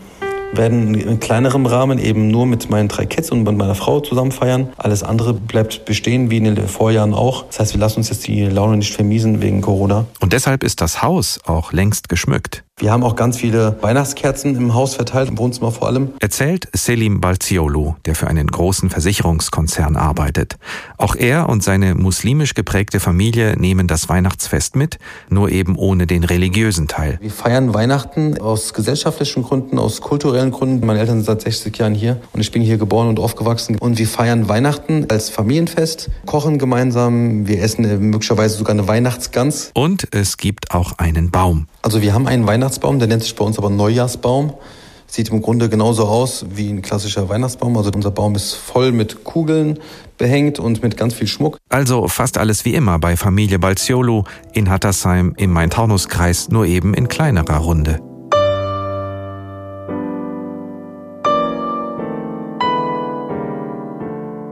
werden 0.53 0.95
in 0.95 1.21
kleinerem 1.21 1.67
Rahmen 1.67 1.99
eben 1.99 2.29
nur 2.29 2.47
mit 2.47 2.71
meinen 2.71 2.89
drei 2.89 3.07
Kids 3.07 3.31
und 3.31 3.43
mit 3.45 3.57
meiner 3.57 3.75
Frau 3.75 4.01
zusammen 4.01 4.33
feiern. 4.33 4.69
Alles 4.77 5.03
andere 5.03 5.35
bleibt 5.35 5.85
bestehen, 5.85 6.31
wie 6.31 6.39
in 6.39 6.45
den 6.45 6.69
Vorjahren 6.69 7.15
auch. 7.15 7.45
Das 7.47 7.61
heißt, 7.61 7.75
wir 7.75 7.81
lassen 7.81 7.99
uns 7.99 8.09
jetzt 8.09 8.27
die 8.27 8.45
Laune 8.45 8.77
nicht 8.77 8.95
vermiesen 8.95 9.43
wegen 9.43 9.61
Corona. 9.61 10.07
Und 10.21 10.33
deshalb 10.33 10.63
ist 10.63 10.81
das 10.81 11.03
Haus 11.03 11.41
auch 11.45 11.73
längst 11.73 12.09
geschmückt. 12.09 12.65
Wir 12.81 12.93
haben 12.93 13.03
auch 13.03 13.17
ganz 13.17 13.37
viele 13.37 13.77
Weihnachtskerzen 13.81 14.55
im 14.55 14.73
Haus 14.73 14.95
verteilt, 14.95 15.31
im 15.31 15.39
Wohnzimmer 15.39 15.73
vor 15.73 15.89
allem. 15.89 16.11
Erzählt 16.21 16.69
Selim 16.73 17.21
Balziolo, 17.21 17.97
der 18.05 18.15
für 18.15 18.29
einen 18.29 18.47
großen 18.47 18.89
Versicherungskonzern 18.89 19.97
arbeitet. 19.97 20.59
Auch 20.97 21.17
er 21.17 21.49
und 21.49 21.65
seine 21.65 21.97
muslimisch 21.97 22.55
geprägte 22.55 23.01
Familie 23.01 23.57
nehmen 23.59 23.89
das 23.89 24.09
Weihnachtsfest 24.09 24.77
mit, 24.77 25.01
nur 25.29 25.51
eben 25.51 25.75
ohne 25.75 26.07
den 26.07 26.23
religiösen 26.23 26.87
Teil. 26.87 27.19
Wir 27.21 27.33
feiern 27.33 27.75
Weihnachten 27.75 28.41
aus 28.41 28.73
gesellschaftlichen 28.75 29.43
Gründen, 29.43 29.81
aus 29.81 30.01
kulturellen 30.01 30.53
Gründen. 30.53 30.87
Meine 30.87 31.01
Eltern 31.01 31.17
sind 31.17 31.27
seit 31.27 31.43
60 31.43 31.77
Jahren 31.79 31.95
hier 31.97 32.21
und 32.33 32.41
ich 32.41 32.53
bin 32.53 32.63
hier 32.63 32.79
geboren 32.79 33.09
und 33.09 33.19
aufgewachsen. 33.19 33.77
Und 33.79 33.99
wir 33.99 34.07
feiern 34.07 34.49
Weihnachten 34.49 35.07
als 35.11 35.31
Familienfest, 35.31 36.11
kochen 36.27 36.59
gemeinsam, 36.59 37.49
wir 37.49 37.61
essen 37.61 38.11
möglicherweise 38.11 38.57
sogar 38.57 38.75
eine 38.75 38.87
Weihnachtsgans. 38.87 39.73
Und 39.75 40.07
es 40.13 40.37
gibt 40.37 40.71
auch 40.71 40.93
einen 40.99 41.33
Baum. 41.33 41.67
Also 41.89 42.03
wir 42.03 42.13
haben 42.13 42.27
einen 42.27 42.47
Weihnachtsbaum, 42.47 42.99
der 42.99 43.09
nennt 43.09 43.23
sich 43.23 43.35
bei 43.35 43.43
uns 43.47 43.57
aber 43.57 43.71
Neujahrsbaum. 43.71 44.53
Sieht 45.07 45.31
im 45.31 45.41
Grunde 45.41 45.71
genauso 45.71 46.05
aus 46.05 46.45
wie 46.51 46.69
ein 46.69 46.83
klassischer 46.83 47.31
Weihnachtsbaum. 47.31 47.79
Also 47.79 47.91
unser 47.95 48.11
Baum 48.11 48.35
ist 48.35 48.53
voll 48.53 48.93
mit 48.93 49.25
Kugeln 49.25 49.79
behängt 50.19 50.59
und 50.59 50.83
mit 50.83 50.99
ganz 50.99 51.15
viel 51.15 51.27
Schmuck. 51.27 51.57
Also 51.71 52.07
fast 52.09 52.37
alles 52.37 52.67
wie 52.67 52.75
immer 52.75 52.99
bei 52.99 53.17
Familie 53.17 53.59
Balziolo 53.59 54.25
in 54.53 54.69
Hattersheim 54.69 55.33
im 55.39 55.51
Main-Taunus-Kreis, 55.51 56.51
nur 56.51 56.67
eben 56.67 56.93
in 56.93 57.09
kleinerer 57.09 57.57
Runde. 57.57 58.03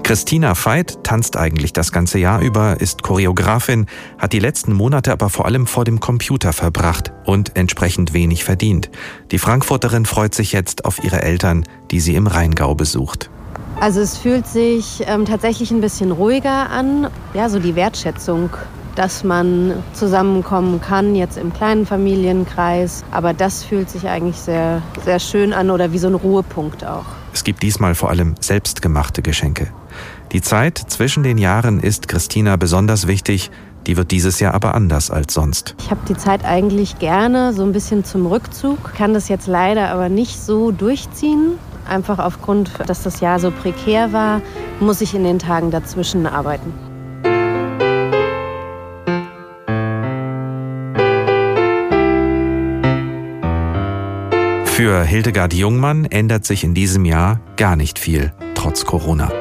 Christina 0.06 0.54
Veit 0.54 1.02
tanzt 1.02 1.36
eigentlich 1.36 1.72
das 1.72 1.90
ganze 1.90 2.20
Jahr 2.20 2.40
über, 2.40 2.80
ist 2.80 3.02
Choreografin, 3.02 3.86
hat 4.18 4.32
die 4.32 4.38
letzten 4.38 4.72
Monate 4.72 5.10
aber 5.10 5.30
vor 5.30 5.46
allem 5.46 5.66
vor 5.66 5.84
dem 5.84 5.98
Computer 5.98 6.52
verbracht 6.52 7.10
und 7.24 7.56
entsprechend 7.56 8.12
wenig 8.12 8.44
verdient. 8.44 8.88
Die 9.32 9.40
Frankfurterin 9.40 10.06
freut 10.06 10.32
sich 10.32 10.52
jetzt 10.52 10.84
auf 10.84 11.02
ihre 11.02 11.22
Eltern, 11.22 11.64
die 11.90 11.98
sie 11.98 12.14
im 12.14 12.28
Rheingau 12.28 12.76
besucht. 12.76 13.30
Also 13.80 14.00
es 14.00 14.16
fühlt 14.16 14.46
sich 14.46 15.02
ähm, 15.08 15.24
tatsächlich 15.24 15.72
ein 15.72 15.80
bisschen 15.80 16.12
ruhiger 16.12 16.70
an. 16.70 17.10
Ja, 17.34 17.48
so 17.48 17.58
die 17.58 17.74
Wertschätzung, 17.74 18.50
dass 18.94 19.24
man 19.24 19.82
zusammenkommen 19.92 20.80
kann, 20.80 21.16
jetzt 21.16 21.36
im 21.36 21.52
kleinen 21.52 21.84
Familienkreis. 21.84 23.02
Aber 23.10 23.34
das 23.34 23.64
fühlt 23.64 23.90
sich 23.90 24.06
eigentlich 24.06 24.36
sehr, 24.36 24.82
sehr 25.04 25.18
schön 25.18 25.52
an 25.52 25.68
oder 25.68 25.90
wie 25.90 25.98
so 25.98 26.06
ein 26.06 26.14
Ruhepunkt 26.14 26.84
auch. 26.84 27.06
Es 27.36 27.44
gibt 27.44 27.62
diesmal 27.62 27.94
vor 27.94 28.08
allem 28.08 28.34
selbstgemachte 28.40 29.20
Geschenke. 29.20 29.66
Die 30.32 30.40
Zeit 30.40 30.78
zwischen 30.78 31.22
den 31.22 31.36
Jahren 31.36 31.80
ist 31.80 32.08
Christina 32.08 32.56
besonders 32.56 33.08
wichtig, 33.08 33.50
die 33.86 33.98
wird 33.98 34.10
dieses 34.10 34.40
Jahr 34.40 34.54
aber 34.54 34.74
anders 34.74 35.10
als 35.10 35.34
sonst. 35.34 35.74
Ich 35.82 35.90
habe 35.90 36.00
die 36.08 36.16
Zeit 36.16 36.46
eigentlich 36.46 36.98
gerne 36.98 37.52
so 37.52 37.62
ein 37.62 37.72
bisschen 37.72 38.06
zum 38.06 38.24
Rückzug, 38.24 38.94
kann 38.94 39.12
das 39.12 39.28
jetzt 39.28 39.48
leider 39.48 39.90
aber 39.90 40.08
nicht 40.08 40.40
so 40.40 40.70
durchziehen. 40.70 41.58
Einfach 41.86 42.20
aufgrund, 42.20 42.70
dass 42.86 43.02
das 43.02 43.20
Jahr 43.20 43.38
so 43.38 43.50
prekär 43.50 44.14
war, 44.14 44.40
muss 44.80 45.02
ich 45.02 45.14
in 45.14 45.22
den 45.22 45.38
Tagen 45.38 45.70
dazwischen 45.70 46.26
arbeiten. 46.26 46.72
Für 54.76 55.04
Hildegard 55.04 55.54
Jungmann 55.54 56.04
ändert 56.04 56.44
sich 56.44 56.62
in 56.62 56.74
diesem 56.74 57.06
Jahr 57.06 57.40
gar 57.56 57.76
nicht 57.76 57.98
viel, 57.98 58.34
trotz 58.54 58.84
Corona. 58.84 59.32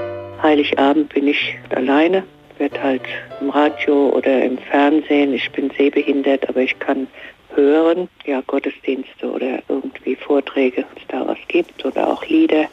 Heiligabend 0.41 1.13
bin 1.13 1.27
ich 1.27 1.57
alleine, 1.71 2.23
wird 2.57 2.81
halt 2.81 3.01
im 3.41 3.49
Radio 3.49 4.11
oder 4.15 4.45
im 4.45 4.57
Fernsehen. 4.57 5.33
Ich 5.33 5.51
bin 5.51 5.69
sehbehindert, 5.77 6.47
aber 6.47 6.61
ich 6.61 6.79
kann 6.79 7.07
hören, 7.53 8.07
ja, 8.25 8.41
Gottesdienste 8.47 9.29
oder 9.29 9.61
irgendwie 9.67 10.15
Vorträge, 10.15 10.85
wenn 10.89 11.01
es 11.01 11.07
da 11.09 11.27
was 11.27 11.37
gibt 11.49 11.83
oder 11.83 12.07
auch 12.07 12.25
Lieder. 12.27 12.67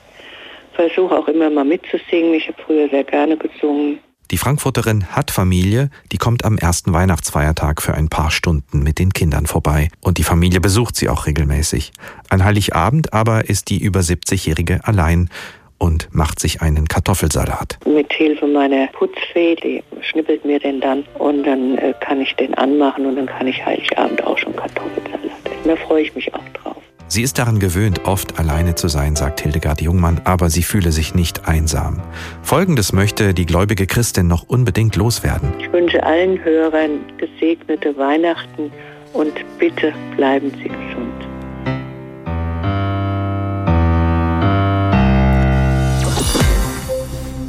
Versuche 0.74 1.18
auch 1.18 1.26
immer 1.26 1.50
mal 1.50 1.64
mitzusingen. 1.64 2.34
Ich 2.34 2.46
habe 2.46 2.62
früher 2.64 2.88
sehr 2.90 3.02
gerne 3.02 3.36
gesungen. 3.36 3.98
Die 4.32 4.38
Frankfurterin 4.38 5.14
hat 5.14 5.30
Familie, 5.30 5.90
die 6.10 6.16
kommt 6.16 6.46
am 6.46 6.56
ersten 6.56 6.94
Weihnachtsfeiertag 6.94 7.82
für 7.82 7.92
ein 7.92 8.08
paar 8.08 8.30
Stunden 8.30 8.82
mit 8.82 8.98
den 8.98 9.12
Kindern 9.12 9.44
vorbei. 9.44 9.88
Und 10.00 10.16
die 10.16 10.24
Familie 10.24 10.58
besucht 10.58 10.96
sie 10.96 11.10
auch 11.10 11.26
regelmäßig. 11.26 11.92
An 12.30 12.42
Heiligabend 12.42 13.12
aber 13.12 13.50
ist 13.50 13.68
die 13.68 13.78
über 13.78 14.00
70-Jährige 14.00 14.80
allein 14.84 15.28
und 15.76 16.08
macht 16.12 16.40
sich 16.40 16.62
einen 16.62 16.88
Kartoffelsalat. 16.88 17.78
Mit 17.84 18.10
Hilfe 18.10 18.46
meiner 18.46 18.86
Putzfee, 18.86 19.54
die 19.56 19.84
schnippelt 20.00 20.46
mir 20.46 20.58
den 20.58 20.80
dann 20.80 21.04
und 21.18 21.44
dann 21.44 21.76
äh, 21.76 21.92
kann 22.00 22.22
ich 22.22 22.34
den 22.36 22.54
anmachen 22.54 23.04
und 23.04 23.16
dann 23.16 23.26
kann 23.26 23.46
ich 23.46 23.62
Heiligabend 23.62 24.24
auch 24.24 24.38
schon 24.38 24.56
Kartoffelsalat 24.56 25.24
essen. 25.24 25.68
Da 25.68 25.76
freue 25.76 26.04
ich 26.04 26.14
mich 26.14 26.32
auch 26.32 26.48
drauf. 26.54 26.81
Sie 27.12 27.20
ist 27.20 27.38
daran 27.38 27.58
gewöhnt, 27.58 28.06
oft 28.06 28.38
alleine 28.38 28.74
zu 28.74 28.88
sein, 28.88 29.16
sagt 29.16 29.42
Hildegard 29.42 29.82
Jungmann, 29.82 30.22
aber 30.24 30.48
sie 30.48 30.62
fühle 30.62 30.92
sich 30.92 31.14
nicht 31.14 31.46
einsam. 31.46 32.00
Folgendes 32.40 32.94
möchte 32.94 33.34
die 33.34 33.44
gläubige 33.44 33.86
Christin 33.86 34.28
noch 34.28 34.44
unbedingt 34.48 34.96
loswerden. 34.96 35.52
Ich 35.58 35.70
wünsche 35.70 36.02
allen 36.02 36.42
Hörern 36.42 37.00
gesegnete 37.18 37.94
Weihnachten 37.98 38.72
und 39.12 39.34
bitte 39.58 39.92
bleiben 40.16 40.52
Sie 40.52 40.70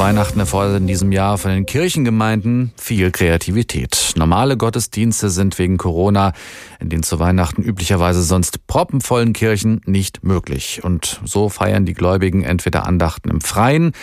Weihnachten 0.04 0.42
erfordert 0.42 0.82
in 0.82 0.88
diesem 0.88 1.14
Jahr 1.14 1.38
von 1.38 1.52
den 1.52 1.66
Kirchengemeinden 1.66 2.74
viel 2.76 3.10
Kreativität. 3.10 4.12
Normale 4.18 4.58
Gottesdienste 4.58 5.30
sind 5.30 5.58
wegen 5.58 5.78
Corona 5.78 6.34
in 6.82 6.90
den 6.90 7.04
zu 7.04 7.20
Weihnachten 7.20 7.64
üblicherweise 7.64 8.22
sonst 8.22 8.68
proppenvollen 8.68 9.32
Kirchen 9.32 9.80
nicht 9.86 10.22
möglich. 10.22 10.84
Und 10.84 11.22
so 11.24 11.48
feiern 11.48 11.86
die 11.86 11.94
Gläubigen 11.94 12.44
entweder 12.44 12.86
Andachten 12.86 13.30
im 13.30 13.40
Freien 13.40 13.94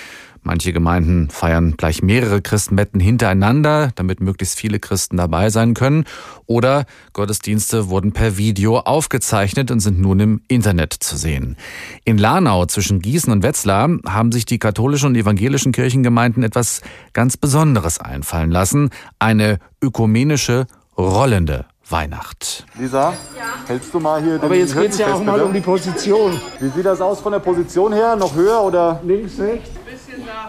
Manche 0.43 0.73
Gemeinden 0.73 1.29
feiern 1.29 1.75
gleich 1.77 2.03
mehrere 2.03 2.41
Christenbetten 2.41 2.99
hintereinander, 2.99 3.91
damit 3.95 4.21
möglichst 4.21 4.59
viele 4.59 4.79
Christen 4.79 5.19
dabei 5.19 5.51
sein 5.51 5.75
können. 5.75 6.05
Oder 6.47 6.87
Gottesdienste 7.13 7.91
wurden 7.91 8.13
per 8.13 8.39
Video 8.39 8.79
aufgezeichnet 8.79 9.71
und 9.71 9.81
sind 9.81 10.01
nun 10.01 10.19
im 10.19 10.43
Internet 10.49 10.95
zu 10.95 11.17
sehen. 11.17 11.57
In 12.05 12.17
Lanau 12.17 12.65
zwischen 12.67 13.01
Gießen 13.01 13.33
und 13.33 13.43
Wetzlar 13.43 13.91
haben 14.07 14.33
sich 14.33 14.47
die 14.47 14.59
katholischen 14.59 15.09
und 15.09 15.17
evangelischen 15.17 15.73
Kirchengemeinden 15.73 16.43
etwas 16.43 16.81
ganz 17.13 17.37
Besonderes 17.37 17.99
einfallen 17.99 18.51
lassen. 18.51 18.91
Eine 19.19 19.59
ökumenische 19.83 20.67
rollende 20.97 21.67
Weihnacht. 21.91 22.67
Lisa, 22.79 23.13
ja. 23.37 23.45
hältst 23.67 23.93
du 23.93 24.01
mal 24.01 24.23
hier 24.23 24.39
den 24.39 24.43
Aber 24.43 24.55
jetzt 24.55 24.75
geht 24.75 24.93
es 24.93 24.99
ja 24.99 25.13
auch 25.13 25.23
mal 25.23 25.41
um 25.41 25.53
die 25.53 25.61
Position. 25.61 26.41
Wie 26.61 26.69
sieht 26.69 26.87
das 26.87 27.01
aus 27.01 27.21
von 27.21 27.33
der 27.33 27.41
Position 27.41 27.93
her? 27.93 28.17
Noch 28.17 28.35
höher 28.35 28.63
oder? 28.63 29.01
Links, 29.05 29.39
rechts. 29.39 29.71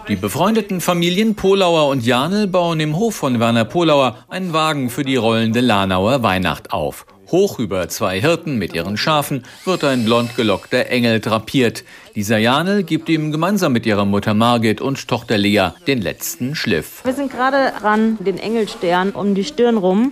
Die 0.08 0.16
befreundeten 0.16 0.82
Familien 0.82 1.36
Polauer 1.36 1.90
und 1.90 2.06
Janel 2.06 2.48
bauen 2.48 2.80
im 2.80 2.98
Hof 2.98 3.16
von 3.16 3.40
Werner 3.40 3.66
Polauer 3.66 4.18
einen 4.30 4.54
Wagen 4.54 4.90
für 4.90 5.04
die 5.04 5.16
rollende 5.16 5.62
Lanauer 5.62 6.24
Weihnacht 6.24 6.72
auf. 6.72 7.06
Hoch 7.32 7.60
über 7.60 7.88
zwei 7.88 8.20
Hirten 8.20 8.58
mit 8.58 8.74
ihren 8.74 8.98
Schafen 8.98 9.44
wird 9.64 9.86
ein 9.86 10.04
blond 10.04 10.36
gelockter 10.36 10.88
Engel 10.88 11.22
drapiert. 11.22 11.86
Lisa 12.14 12.38
Janel 12.38 12.84
gibt 12.84 13.08
ihm 13.08 13.32
gemeinsam 13.32 13.72
mit 13.72 13.86
ihrer 13.86 14.04
Mutter 14.04 14.34
Margit 14.34 14.82
und 14.82 15.08
Tochter 15.08 15.38
Lea 15.38 15.70
den 15.88 16.02
letzten 16.02 16.56
Schliff. 16.56 17.06
Wir 17.06 17.14
sind 17.14 17.32
gerade 17.32 17.72
dran, 17.80 18.18
den 18.20 18.38
Engelstern 18.38 19.12
um 19.12 19.34
die 19.34 19.46
Stirn 19.46 19.78
rum 19.78 20.12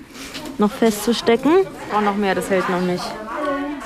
noch 0.57 0.71
festzustecken. 0.71 1.51
Auch 1.93 2.01
noch 2.01 2.15
mehr, 2.15 2.35
das 2.35 2.49
hält 2.49 2.69
noch 2.69 2.81
nicht. 2.81 3.03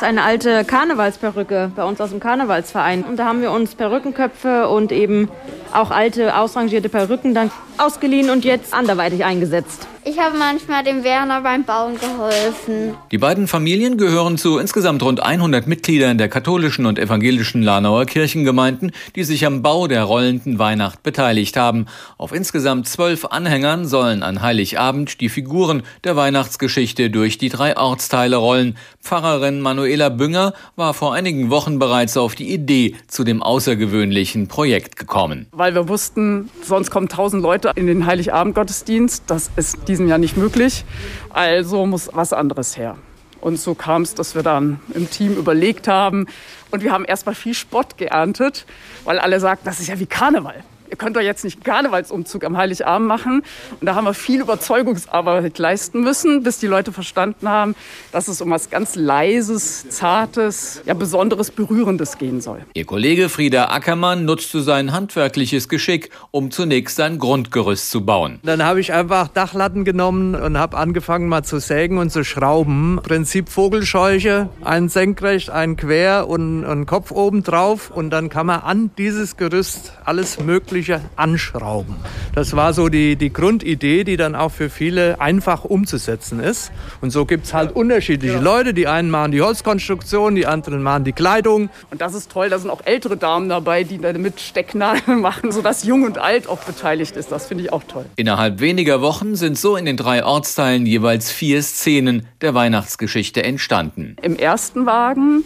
Ist 0.04 0.10
eine 0.10 0.24
alte 0.24 0.66
Karnevalsperücke 0.66 1.72
bei 1.74 1.86
uns 1.86 2.02
aus 2.02 2.10
dem 2.10 2.20
Karnevalsverein. 2.20 3.06
Und 3.06 3.16
da 3.16 3.24
haben 3.24 3.42
wir 3.42 3.52
uns 3.52 3.74
Perückenköpfe 3.74 4.68
und 4.68 4.92
eben 4.92 5.30
auch 5.72 5.92
alte, 5.92 6.36
ausrangierte 6.36 6.90
Perücken 6.90 7.34
dann 7.34 7.52
ausgeliehen 7.78 8.30
und 8.30 8.44
jetzt 8.44 8.74
anderweitig 8.74 9.24
eingesetzt. 9.24 9.88
Ich 10.06 10.20
habe 10.20 10.38
manchmal 10.38 10.84
dem 10.84 11.06
Werner 11.06 11.40
beim 11.40 11.64
Bauen 11.64 11.98
geholfen. 11.98 12.94
Die 13.12 13.18
beiden 13.18 13.48
Familien 13.48 13.98
gehören 13.98 14.38
zu 14.38 14.58
insgesamt 14.58 15.02
rund 15.02 15.24
100 15.24 15.66
Mitgliedern 15.66 16.18
der 16.18 16.28
katholischen 16.28 16.86
und 16.86 17.00
evangelischen 17.00 17.62
Lanauer 17.62 18.06
Kirchengemeinden, 18.06 18.92
die 19.16 19.24
sich 19.24 19.46
am 19.46 19.62
Bau 19.62 19.88
der 19.88 20.04
rollenden 20.04 20.60
Weihnacht 20.60 21.04
beteiligt 21.04 21.56
haben. 21.56 21.86
Auf 22.18 22.34
insgesamt 22.34 22.90
zwölf 22.90 23.24
Anhängern 23.24 23.88
sollen 23.88 24.24
an 24.24 24.42
Heiligabend 24.42 25.22
die 25.22 25.30
Figuren 25.30 25.84
der 26.04 26.18
Weihnachtsgeschichte 26.18 27.10
durch 27.10 27.38
die 27.38 27.50
drei 27.50 27.78
Ortsteile 27.78 28.36
rollen. 28.36 28.76
Pfarrerin 29.02 29.62
Manuela 29.62 30.10
Bünger 30.10 30.54
war 30.76 30.94
vor 30.94 31.14
einigen 31.14 31.50
Wochen 31.50 31.80
bereits 31.80 32.18
auf 32.18 32.36
die 32.36 32.52
Idee 32.52 32.96
zu 33.08 33.24
dem 33.24 33.42
außergewöhnlichen 33.42 34.50
Projekt 34.50 34.98
gekommen. 34.98 35.48
Weil 35.54 35.76
wir 35.76 35.88
wussten, 35.88 36.50
sonst 36.62 36.92
kommen 36.92 37.08
tausend 37.08 37.42
Leute 37.42 37.72
in 37.76 37.88
den 37.88 38.06
Heiligabend-Gottesdienst. 38.06 39.24
Das 39.28 39.50
ist 39.56 39.88
diesem 39.94 40.08
Jahr 40.08 40.18
nicht 40.18 40.38
möglich. 40.38 40.86
Also 41.30 41.86
muss 41.86 42.10
was 42.14 42.34
anderes 42.34 42.76
her. 42.78 42.98
Und 43.42 43.58
so 43.58 43.76
kam 43.76 44.02
es, 44.02 44.16
dass 44.16 44.36
wir 44.36 44.42
dann 44.42 44.80
im 44.94 45.10
Team 45.10 45.36
überlegt 45.36 45.88
haben. 45.88 46.28
Und 46.72 46.82
wir 46.82 46.92
haben 46.92 47.06
erstmal 47.06 47.36
viel 47.36 47.54
Spott 47.54 47.98
geerntet, 47.98 48.66
weil 49.04 49.20
alle 49.20 49.40
sagten, 49.40 49.66
das 49.66 49.80
ist 49.80 49.88
ja 49.88 50.00
wie 50.00 50.06
Karneval 50.06 50.64
ihr 50.90 50.98
könnt 50.98 51.16
doch 51.16 51.22
jetzt 51.22 51.44
nicht 51.44 51.58
einen 51.58 51.64
Karnevalsumzug 51.64 52.44
am 52.44 52.58
Heiligabend 52.58 53.08
machen. 53.08 53.44
Und 53.80 53.86
da 53.86 53.96
haben 53.96 54.06
wir 54.06 54.14
viel 54.14 54.42
Überzeugungsarbeit 54.42 55.58
leisten 55.58 56.04
müssen, 56.04 56.44
bis 56.44 56.60
die 56.60 56.68
Leute 56.68 56.92
verstanden 56.92 57.50
haben, 57.50 57.76
dass 58.12 58.28
es 58.28 58.42
um 58.42 58.52
was 58.52 58.70
ganz 58.70 58.96
Leises, 58.96 59.90
Zartes, 59.90 60.82
ja 60.86 60.94
Besonderes, 60.94 61.50
Berührendes 61.52 62.18
gehen 62.18 62.42
soll. 62.42 62.62
Ihr 62.74 62.86
Kollege 62.86 63.30
Frieda 63.30 63.70
Ackermann 63.70 64.26
nutzte 64.26 64.62
sein 64.62 64.92
handwerkliches 64.92 65.68
Geschick, 65.68 66.10
um 66.32 66.52
zunächst 66.52 66.98
sein 66.98 67.18
Grundgerüst 67.18 67.90
zu 67.90 68.06
bauen. 68.06 68.40
Dann 68.44 68.64
habe 68.64 68.80
ich 68.80 68.94
einfach 68.94 69.30
Dachlatten 69.30 69.86
genommen 69.86 70.36
und 70.36 70.58
habe 70.58 70.78
angefangen 70.78 71.28
mal 71.28 71.44
zu 71.44 71.60
sägen 71.60 71.98
und 71.98 72.12
zu 72.12 72.24
schrauben. 72.24 73.00
Prinzip 73.02 73.50
Vogelscheuche, 73.50 74.50
einen 74.64 74.90
senkrecht, 74.90 75.50
einen 75.50 75.78
quer 75.78 76.28
und 76.28 76.66
einen 76.66 76.86
Kopf 76.86 77.12
oben 77.12 77.44
drauf. 77.44 77.90
Und 77.90 78.12
dann 78.12 78.30
kann 78.30 78.46
man 78.46 78.62
an 78.62 78.92
dieses 78.98 79.38
Gerüst 79.38 79.94
alles 80.06 80.40
Mögliche 80.40 80.83
Mögliche 80.84 81.02
anschrauben. 81.16 81.96
Das 82.36 82.56
war 82.56 82.74
so 82.74 82.90
die, 82.90 83.16
die 83.16 83.32
Grundidee, 83.32 84.04
die 84.04 84.18
dann 84.18 84.36
auch 84.36 84.52
für 84.52 84.70
viele 84.70 85.22
einfach 85.22 85.64
umzusetzen 85.64 86.40
ist. 86.40 86.72
Und 87.02 87.12
so 87.12 87.26
gibt 87.26 87.46
es 87.46 87.54
halt 87.54 87.76
unterschiedliche 87.76 88.40
Leute. 88.40 88.74
Die 88.74 88.88
einen 88.88 89.10
machen 89.10 89.32
die 89.32 89.42
Holzkonstruktion, 89.42 90.36
die 90.36 90.46
anderen 90.46 90.84
machen 90.84 91.06
die 91.06 91.14
Kleidung. 91.14 91.70
Und 91.90 92.02
das 92.02 92.14
ist 92.14 92.32
toll, 92.32 92.50
da 92.50 92.60
sind 92.60 92.70
auch 92.70 92.82
ältere 92.84 93.16
Damen 93.16 93.50
dabei, 93.50 93.84
die 93.84 93.98
damit 93.98 94.40
Stecknadeln 94.42 95.22
machen, 95.22 95.52
sodass 95.52 95.84
Jung 95.84 96.04
und 96.04 96.18
Alt 96.18 96.50
auch 96.50 96.60
beteiligt 96.60 97.16
ist. 97.16 97.32
Das 97.32 97.48
finde 97.48 97.64
ich 97.64 97.72
auch 97.72 97.84
toll. 97.84 98.06
Innerhalb 98.18 98.60
weniger 98.60 99.02
Wochen 99.02 99.36
sind 99.36 99.58
so 99.58 99.78
in 99.78 99.86
den 99.86 99.96
drei 99.96 100.26
Ortsteilen 100.26 100.86
jeweils 100.86 101.32
vier 101.32 101.62
Szenen 101.62 102.28
der 102.42 102.54
Weihnachtsgeschichte 102.54 103.44
entstanden. 103.44 104.18
Im 104.22 104.36
ersten 104.36 104.86
Wagen 104.86 105.44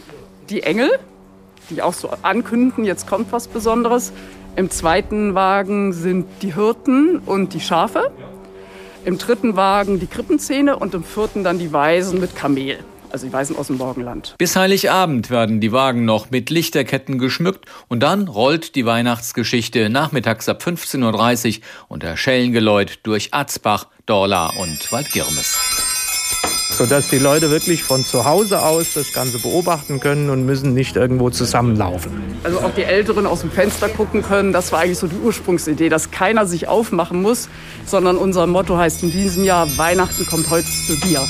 die 0.50 0.63
Engel, 0.63 0.89
die 1.69 1.82
auch 1.82 1.93
so 1.93 2.10
ankündigen, 2.21 2.86
jetzt 2.86 3.08
kommt 3.08 3.32
was 3.32 3.47
Besonderes. 3.47 4.13
Im 4.58 4.72
zweiten 4.72 5.36
Wagen 5.36 5.93
sind 5.93 6.26
die 6.41 6.56
Hirten 6.56 7.20
und 7.20 7.54
die 7.54 7.60
Schafe. 7.60 8.12
Im 9.06 9.20
dritten 9.20 9.56
Wagen 9.56 10.00
die 10.00 10.08
Krippenzähne 10.08 10.78
und 10.78 10.96
im 10.96 11.04
vierten 11.04 11.43
dann 11.43 11.60
die 11.60 11.72
Weisen 11.72 12.20
mit 12.20 12.36
Kamel. 12.36 12.80
Also 13.12 13.28
die 13.28 13.34
Weisen 13.34 13.56
aus 13.56 13.67
dem 13.67 13.78
Morgenland. 13.78 14.34
Bis 14.39 14.56
Heiligabend 14.56 15.30
werden 15.30 15.62
die 15.62 15.72
Wagen 15.72 16.06
noch 16.06 16.32
mit 16.32 16.50
Lichterketten 16.50 17.20
geschmückt 17.20 17.65
und 17.88 18.02
dann 18.02 18.28
rollt 18.28 18.74
die 18.74 18.88
Weihnachtsgeschichte 18.88 19.91
nachmittags 19.91 20.50
ab 20.50 20.63
15.30 20.65 21.60
Uhr 21.60 21.63
unter 21.89 22.17
Schellengeläut 22.17 23.02
durch 23.04 23.36
Atzbach, 23.36 23.86
Dorla 24.08 24.48
und 24.60 24.91
Waldgirmes 24.91 25.87
sodass 26.78 27.10
die 27.10 27.18
Leute 27.18 27.50
wirklich 27.50 27.82
von 27.82 28.04
zu 28.04 28.26
Hause 28.26 28.62
aus 28.62 28.94
das 28.94 29.12
Ganze 29.12 29.40
beobachten 29.40 30.00
können 30.00 30.30
und 30.30 30.46
müssen 30.46 30.76
nicht 30.76 30.96
irgendwo 30.96 31.32
zusammenlaufen. 31.32 32.12
Also 32.44 32.60
auch 32.60 32.74
die 32.76 32.84
Älteren 32.84 33.26
aus 33.26 33.42
dem 33.42 33.50
Fenster 33.50 33.90
gucken 33.90 34.22
können, 34.22 34.54
das 34.54 34.72
war 34.72 34.82
eigentlich 34.82 35.00
so 35.00 35.08
die 35.08 35.16
Ursprungsidee, 35.16 35.90
dass 35.90 36.12
keiner 36.12 36.46
sich 36.46 36.68
aufmachen 36.68 37.20
muss, 37.24 37.50
sondern 37.88 38.16
unser 38.16 38.46
Motto 38.46 38.78
heißt 38.78 39.02
in 39.02 39.12
diesem 39.12 39.44
Jahr, 39.44 39.68
Weihnachten 39.78 40.28
kommt 40.28 40.52
heute 40.52 40.68
zu 40.68 40.96
dir. 40.98 41.22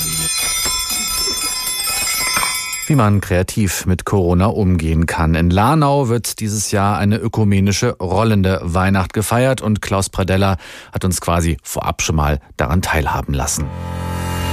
Wie 2.88 2.96
man 2.96 3.22
kreativ 3.22 3.86
mit 3.86 4.04
Corona 4.04 4.48
umgehen 4.48 5.06
kann. 5.06 5.34
In 5.34 5.50
Lanau 5.50 6.10
wird 6.10 6.42
dieses 6.42 6.72
Jahr 6.72 6.98
eine 6.98 7.18
ökumenische 7.18 7.96
rollende 8.02 8.60
Weihnacht 8.64 9.14
gefeiert 9.14 9.62
und 9.62 9.82
Klaus 9.82 10.10
Pradella 10.10 10.58
hat 10.92 11.06
uns 11.06 11.22
quasi 11.22 11.58
vorab 11.64 12.02
schon 12.02 12.18
mal 12.18 12.40
daran 12.58 12.82
teilhaben 12.82 13.34
lassen. 13.34 13.66